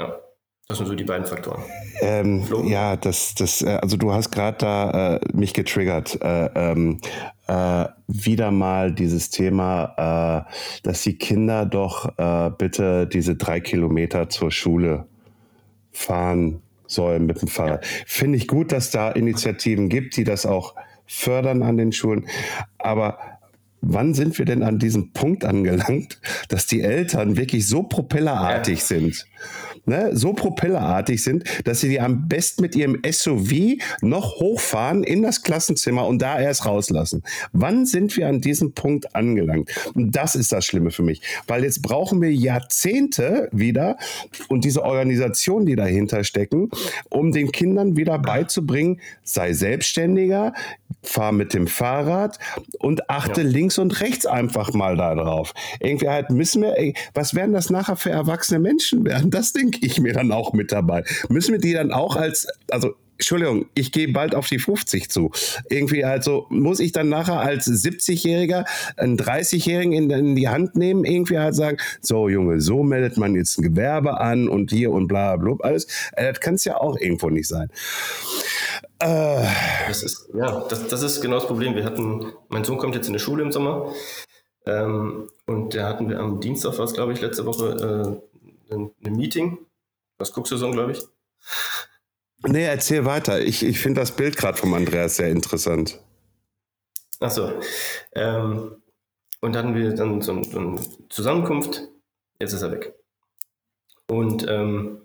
[0.00, 0.20] Ja.
[0.66, 1.62] Das sind so die beiden Faktoren.
[2.00, 6.18] Ähm, ja, das, das, äh, also du hast gerade da äh, mich getriggert.
[6.22, 7.02] Äh, ähm,
[7.46, 14.30] äh, wieder mal dieses Thema, äh, dass die Kinder doch äh, bitte diese drei Kilometer
[14.30, 15.06] zur Schule
[15.94, 17.86] fahren sollen mit dem Fahrrad.
[18.06, 20.74] Finde ich gut, dass da Initiativen gibt, die das auch
[21.06, 22.26] fördern an den Schulen.
[22.78, 23.18] Aber
[23.80, 28.86] wann sind wir denn an diesem Punkt angelangt, dass die Eltern wirklich so propellerartig ja.
[28.86, 29.26] sind?
[29.86, 35.22] Ne, so propellerartig sind, dass sie die am besten mit ihrem SUV noch hochfahren in
[35.22, 37.22] das Klassenzimmer und da erst rauslassen.
[37.52, 39.70] Wann sind wir an diesem Punkt angelangt?
[39.94, 43.96] Und das ist das Schlimme für mich, weil jetzt brauchen wir Jahrzehnte wieder
[44.48, 46.70] und diese Organisationen, die dahinter stecken,
[47.10, 50.52] um den Kindern wieder beizubringen, sei selbstständiger,
[51.04, 52.38] fahr mit dem Fahrrad
[52.78, 53.48] und achte ja.
[53.48, 55.52] links und rechts einfach mal darauf.
[55.80, 59.30] Irgendwie halt müssen wir, ey, was werden das nachher für erwachsene Menschen werden?
[59.30, 61.04] Das denke ich mir dann auch mit dabei.
[61.28, 65.30] Müssen wir die dann auch als, also Entschuldigung, ich gehe bald auf die 50 zu.
[65.70, 68.64] Irgendwie also muss ich dann nachher als 70-Jähriger
[68.96, 73.36] einen 30-Jährigen in, in, die Hand nehmen, irgendwie halt sagen, so Junge, so meldet man
[73.36, 75.86] jetzt ein Gewerbe an und hier und bla bla bla alles.
[76.12, 77.68] Äh, das kann es ja auch irgendwo nicht sein.
[78.98, 79.46] Äh.
[79.88, 81.74] Das ist, ja, das, das ist genau das Problem.
[81.74, 83.92] Wir hatten, mein Sohn kommt jetzt in die Schule im Sommer
[84.66, 88.20] ähm, und da hatten wir am Dienstag, was glaube ich, letzte Woche,
[88.70, 89.58] äh, ein, ein Meeting.
[90.18, 91.02] Was guckst du so, glaube ich?
[92.46, 93.40] Nee, erzähl weiter.
[93.40, 96.00] Ich, ich finde das Bild gerade vom Andreas sehr interessant.
[97.20, 97.52] Achso.
[98.12, 98.82] Ähm,
[99.40, 101.82] und hatten wir dann so, so, eine Zusammenkunft.
[102.40, 102.94] Jetzt ist er weg.
[104.06, 105.03] Und ähm,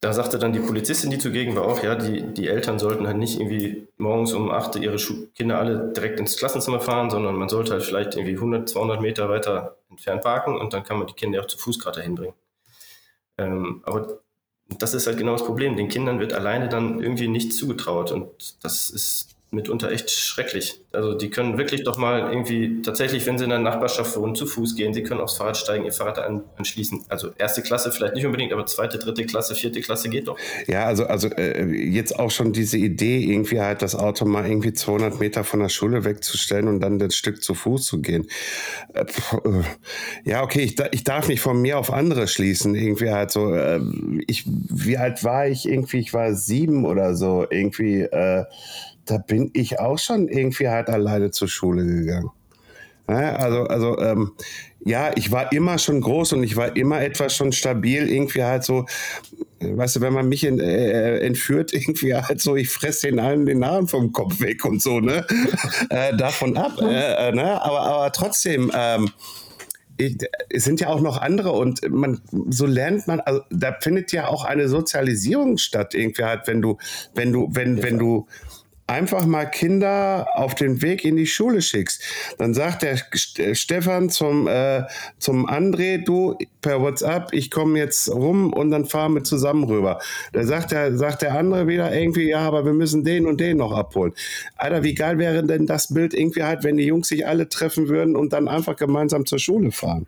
[0.00, 3.16] da sagte dann die Polizistin, die zugegen war, auch, ja, die, die Eltern sollten halt
[3.16, 7.48] nicht irgendwie morgens um 8 ihre Schu Kinder alle direkt ins Klassenzimmer fahren, sondern man
[7.48, 11.14] sollte halt vielleicht irgendwie 100, 200 Meter weiter entfernt parken und dann kann man die
[11.14, 12.34] Kinder auch zu Fuß gerade hinbringen.
[13.38, 14.20] Ähm, aber
[14.68, 15.76] das ist halt genau das Problem.
[15.76, 20.82] Den Kindern wird alleine dann irgendwie nichts zugetraut und das ist mitunter echt schrecklich.
[20.92, 24.46] Also die können wirklich doch mal irgendwie tatsächlich, wenn sie in der Nachbarschaft wohnen, zu
[24.46, 27.06] Fuß gehen, sie können aufs Fahrrad steigen, ihr Fahrrad an, anschließen.
[27.08, 30.38] Also erste Klasse vielleicht nicht unbedingt, aber zweite, dritte Klasse, vierte Klasse geht doch.
[30.66, 34.74] Ja, also, also äh, jetzt auch schon diese Idee, irgendwie halt das Auto mal irgendwie
[34.74, 38.26] 200 Meter von der Schule wegzustellen und dann das Stück zu Fuß zu gehen.
[38.92, 39.62] Äh, äh,
[40.24, 42.74] ja, okay, ich, ich darf nicht von mir auf andere schließen.
[42.74, 43.80] Irgendwie halt so, äh,
[44.26, 45.66] ich, wie alt war ich?
[45.66, 47.46] Irgendwie, ich war sieben oder so.
[47.48, 48.44] Irgendwie, äh,
[49.08, 52.30] da bin ich auch schon irgendwie halt alleine zur Schule gegangen.
[53.06, 54.32] Also, also ähm,
[54.84, 58.64] ja, ich war immer schon groß und ich war immer etwas schon stabil, irgendwie halt
[58.64, 58.84] so,
[59.60, 63.46] weißt du, wenn man mich in, äh, entführt, irgendwie halt so, ich fresse den allen
[63.46, 65.26] den Namen vom Kopf weg und so, ne?
[65.90, 67.62] äh, davon ab, äh, äh, ne?
[67.62, 69.10] Aber, aber trotzdem, ähm,
[70.50, 74.28] es sind ja auch noch andere und man so lernt man, also da findet ja
[74.28, 76.76] auch eine Sozialisierung statt, irgendwie halt, wenn du,
[77.14, 78.28] wenn du, wenn, wenn du
[78.88, 82.02] einfach mal Kinder auf den Weg in die Schule schickst.
[82.38, 82.96] Dann sagt der
[83.54, 84.82] Stefan zum, äh,
[85.18, 90.00] zum André, du per WhatsApp, ich komme jetzt rum und dann fahren wir zusammen rüber.
[90.32, 93.58] Da sagt der, sagt der andere wieder irgendwie, ja, aber wir müssen den und den
[93.58, 94.14] noch abholen.
[94.56, 97.88] Alter, wie geil wäre denn das Bild irgendwie halt, wenn die Jungs sich alle treffen
[97.88, 100.06] würden und dann einfach gemeinsam zur Schule fahren?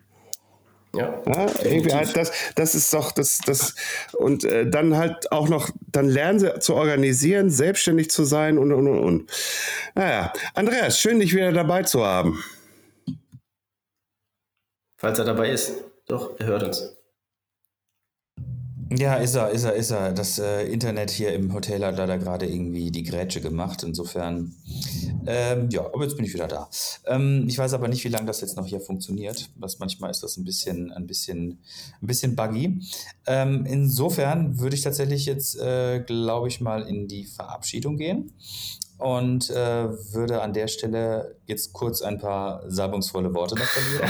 [0.93, 3.75] Ja, ja irgendwie halt das, das ist doch das, das
[4.13, 8.73] und äh, dann halt auch noch, dann lernen sie zu organisieren, selbstständig zu sein und
[8.73, 9.31] und und und.
[9.95, 12.43] Naja, Andreas, schön dich wieder dabei zu haben.
[14.97, 15.73] Falls er dabei ist,
[16.07, 17.00] doch, er hört uns.
[18.93, 20.11] Ja, ist er, ist er, ist er.
[20.11, 23.83] Das äh, Internet hier im Hotel hat leider gerade irgendwie die Grätsche gemacht.
[23.83, 24.53] Insofern,
[25.25, 26.69] ähm, ja, aber jetzt bin ich wieder da.
[27.05, 29.49] Ähm, ich weiß aber nicht, wie lange das jetzt noch hier funktioniert.
[29.55, 31.59] Das, manchmal ist das ein bisschen, ein bisschen,
[32.01, 32.81] ein bisschen buggy.
[33.27, 38.33] Ähm, insofern würde ich tatsächlich jetzt, äh, glaube ich, mal in die Verabschiedung gehen
[39.01, 44.09] und äh, würde an der Stelle jetzt kurz ein paar salbungsvolle Worte noch verlieren.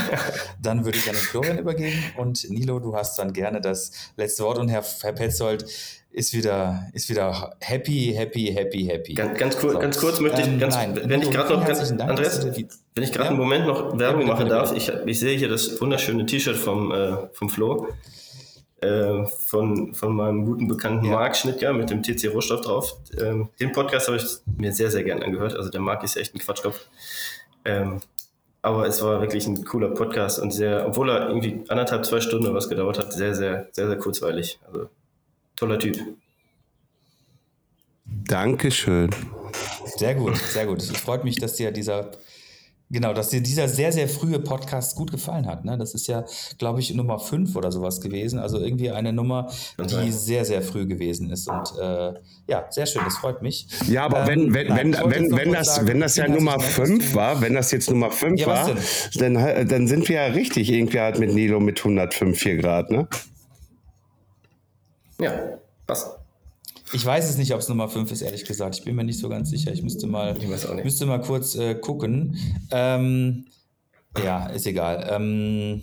[0.62, 4.44] dann würde ich an den Florian übergeben und Nilo, du hast dann gerne das letzte
[4.44, 5.64] Wort und Herr, Herr Petzold
[6.10, 9.14] ist wieder, ist wieder happy, happy, happy, happy.
[9.14, 9.78] Ganz, ganz, kurz, so.
[9.78, 13.02] ganz kurz möchte ich, ähm, ganz, nein, wenn, ich gerade noch, ganz, Dank, Andreas, wenn
[13.02, 13.30] ich gerade ja.
[13.30, 16.92] einen Moment noch Werbung ja, machen darf, ich, ich sehe hier das wunderschöne T-Shirt vom,
[16.92, 17.88] äh, vom Flo.
[18.82, 21.12] Äh, von, von meinem guten Bekannten ja.
[21.12, 22.96] Marc Schnittger mit dem TC Rohstoff drauf.
[23.16, 24.24] Ähm, den Podcast habe ich
[24.58, 25.54] mir sehr, sehr gern angehört.
[25.54, 26.88] Also der Marc ist echt ein Quatschkopf.
[27.64, 28.00] Ähm,
[28.60, 32.52] aber es war wirklich ein cooler Podcast und sehr, obwohl er irgendwie anderthalb, zwei Stunden
[32.54, 34.58] was gedauert hat, sehr, sehr, sehr, sehr kurzweilig.
[34.66, 34.88] Also
[35.54, 35.98] toller Typ.
[38.04, 39.10] Dankeschön.
[39.96, 40.78] Sehr gut, sehr gut.
[40.78, 42.10] Es freut mich, dass dir dieser,
[42.92, 45.64] genau, dass dir dieser sehr, sehr frühe Podcast gut gefallen hat.
[45.64, 45.76] Ne?
[45.78, 46.24] Das ist ja,
[46.58, 48.38] glaube ich, Nummer 5 oder sowas gewesen.
[48.38, 51.48] Also irgendwie eine Nummer, die sehr, sehr früh gewesen ist.
[51.48, 52.12] Und äh,
[52.48, 53.66] ja, sehr schön, das freut mich.
[53.88, 56.16] Ja, aber wenn, Ähm, wenn, nein, wenn, wollte wenn, wenn, kurz das, sagen, wenn das
[56.16, 58.70] ja Nummer herzlichen Dank, dass 5 du- war, wenn das jetzt Nummer 5 Ja, war,
[59.14, 63.08] dann, dann sind wir ja richtig irgendwie halt mit Nilo mit 105 hier Grad, ne?
[65.20, 65.32] Ja,
[65.86, 66.18] passt.
[66.94, 68.76] Ich weiß es nicht, ob es Nummer 5 ist, ehrlich gesagt.
[68.76, 69.72] Ich bin mir nicht so ganz sicher.
[69.72, 70.84] Ich müsste mal, Ich weiß auch nicht.
[70.84, 72.36] müsste mal kurz äh, gucken.
[72.70, 73.46] Ähm,
[74.22, 75.08] ja, ist egal.
[75.10, 75.82] Ähm,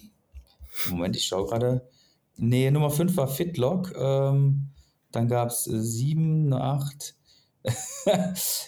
[0.89, 1.89] Moment, ich schaue gerade.
[2.37, 3.93] Nee, Nummer 5 war Fitlock.
[3.99, 4.69] Ähm,
[5.11, 7.15] dann gab es 7, 8.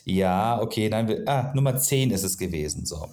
[0.05, 2.85] ja, okay, nein, ah, Nummer 10 ist es gewesen.
[2.85, 3.07] So,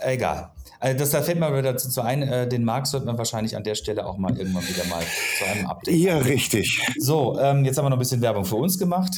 [0.00, 0.50] egal.
[0.82, 3.56] Also das, da fällt mir aber dazu zu ein, äh, den Markt sollte man wahrscheinlich
[3.56, 5.00] an der Stelle auch mal irgendwann wieder mal
[5.38, 6.82] zu einem Update Ja, richtig.
[6.98, 9.14] so, ähm, jetzt haben wir noch ein bisschen Werbung für uns gemacht.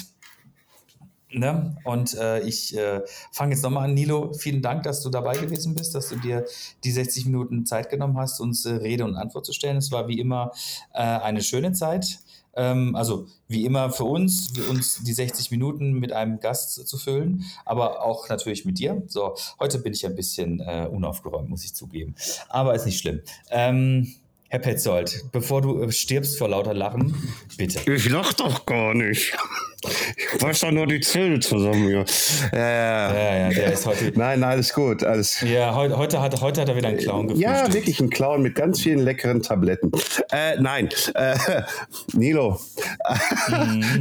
[1.32, 1.74] Ne?
[1.84, 3.00] Und äh, ich äh,
[3.32, 3.94] fange jetzt nochmal an.
[3.94, 6.44] Nilo, vielen Dank, dass du dabei gewesen bist, dass du dir
[6.84, 9.78] die 60 Minuten Zeit genommen hast, uns äh, Rede und Antwort zu stellen.
[9.78, 10.52] Es war wie immer
[10.92, 12.18] äh, eine schöne Zeit.
[12.57, 16.98] Ähm, also wie immer für uns, für uns die 60 Minuten mit einem Gast zu
[16.98, 19.02] füllen, aber auch natürlich mit dir.
[19.07, 22.14] So, heute bin ich ein bisschen äh, unaufgeräumt, muss ich zugeben.
[22.48, 23.20] Aber ist nicht schlimm.
[23.50, 24.14] Ähm,
[24.55, 27.12] Herr Petzold, bevor du äh, stirbst vor lauter Lachen,
[27.59, 27.80] bitte.
[27.90, 29.36] Ich lach doch gar nicht.
[30.16, 32.05] Ich weiß doch nur die Zähne zusammen hier.
[32.52, 33.14] Ja, ja.
[33.14, 34.12] Ja, ja, der ist heute.
[34.14, 35.05] Nein, alles gut.
[35.05, 35.42] Alles.
[35.42, 37.66] Ja, heute, heute, hat, heute hat er wieder einen Clown gefrühstückt.
[37.68, 39.92] Ja, wirklich ein Clown mit ganz vielen leckeren Tabletten.
[40.30, 41.36] Äh, nein, äh,
[42.14, 42.61] Nilo,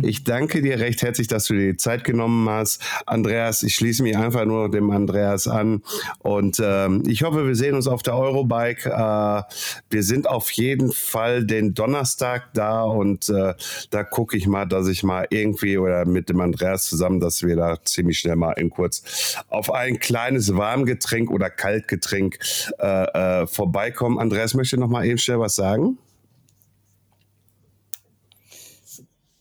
[0.04, 2.82] ich danke dir recht herzlich, dass du dir die Zeit genommen hast.
[3.06, 5.84] Andreas, ich schließe mich einfach nur dem Andreas an
[6.20, 8.89] und ähm, ich hoffe, wir sehen uns auf der Eurobike.
[8.89, 9.54] Äh,
[9.89, 13.54] wir sind auf jeden Fall den Donnerstag da und äh,
[13.89, 17.56] da gucke ich mal, dass ich mal irgendwie oder mit dem Andreas zusammen, dass wir
[17.56, 22.39] da ziemlich schnell mal in kurz auf ein kleines Warmgetränk oder Kaltgetränk
[22.80, 24.20] äh, äh, vorbeikommen.
[24.20, 25.98] Andreas möchte noch mal eben schnell was sagen.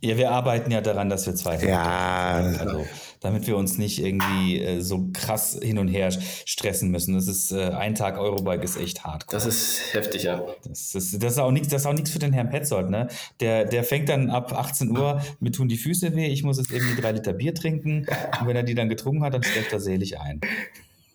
[0.00, 2.84] Ja, wir arbeiten ja daran, dass wir zwei Ja, Also,
[3.22, 6.10] damit wir uns nicht irgendwie äh, so krass hin und her
[6.44, 7.14] stressen müssen.
[7.14, 9.26] Das ist äh, ein Tag Eurobike ist echt hart.
[9.30, 10.44] Das ist heftig, ja.
[10.64, 13.08] Das ist, das ist auch nichts, das ist auch nichts für den Herrn Petzold, ne?
[13.40, 16.72] Der, der fängt dann ab 18 Uhr, mir tun die Füße weh, ich muss jetzt
[16.72, 18.06] irgendwie drei Liter Bier trinken.
[18.40, 20.40] Und wenn er die dann getrunken hat, dann schläft er selig ein.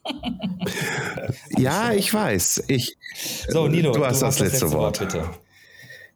[1.58, 2.64] ja, ich weiß.
[2.68, 2.98] Ich,
[3.50, 5.00] So, Nilo, du hast das letzte Wort.
[5.00, 5.30] bitte.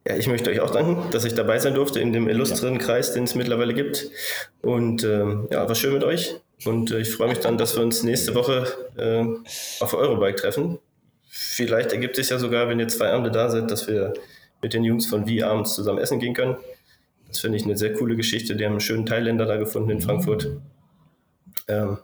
[0.07, 3.13] Ja, ich möchte euch auch danken, dass ich dabei sein durfte in dem illustren Kreis,
[3.13, 4.09] den es mittlerweile gibt.
[4.61, 6.35] Und ähm, ja, war schön mit euch.
[6.65, 8.65] Und äh, ich freue mich dann, dass wir uns nächste Woche
[8.97, 9.23] äh,
[9.83, 10.79] auf Eurobike treffen.
[11.29, 14.13] Vielleicht ergibt es ja sogar, wenn ihr zwei Abende da seid, dass wir
[14.61, 16.57] mit den Jungs von Wie abends zusammen essen gehen können.
[17.27, 18.55] Das finde ich eine sehr coole Geschichte.
[18.55, 20.49] Die haben einen schönen Thailänder da gefunden in Frankfurt.
[21.67, 21.99] Ähm,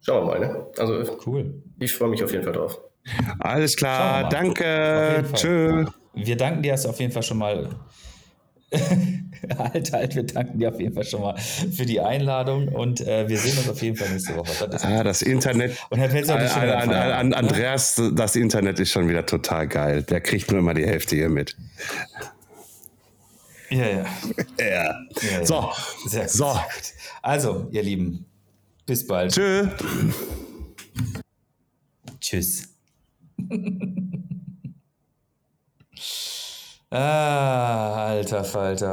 [0.00, 0.66] schauen wir mal, ne?
[0.78, 1.62] Also Cool.
[1.78, 2.80] ich freue mich auf jeden Fall drauf.
[3.40, 5.24] Alles klar, danke.
[5.34, 5.84] Tschö.
[6.14, 7.68] Wir danken dir auf jeden Fall schon mal.
[9.58, 13.28] halt, halt, wir danken dir auf jeden Fall schon mal für die Einladung und äh,
[13.28, 14.68] wir sehen uns auf jeden Fall nächste Woche.
[14.68, 15.76] Das Ah, das Internet.
[15.90, 17.34] Und Herr Pelzer An, wieder an, an?
[17.34, 20.02] Andreas, das Internet ist schon wieder total geil.
[20.04, 21.56] Der kriegt nur immer die Hälfte hier mit.
[23.70, 24.04] Ja, ja.
[24.58, 24.66] Ja.
[24.66, 25.46] ja, ja.
[25.46, 25.70] So.
[26.06, 26.60] Sehr gut, So.
[27.22, 28.26] Also, ihr Lieben,
[28.86, 29.32] bis bald.
[29.32, 29.68] Tschö.
[32.20, 32.68] Tschüss.
[36.92, 38.92] ah, alter Falter.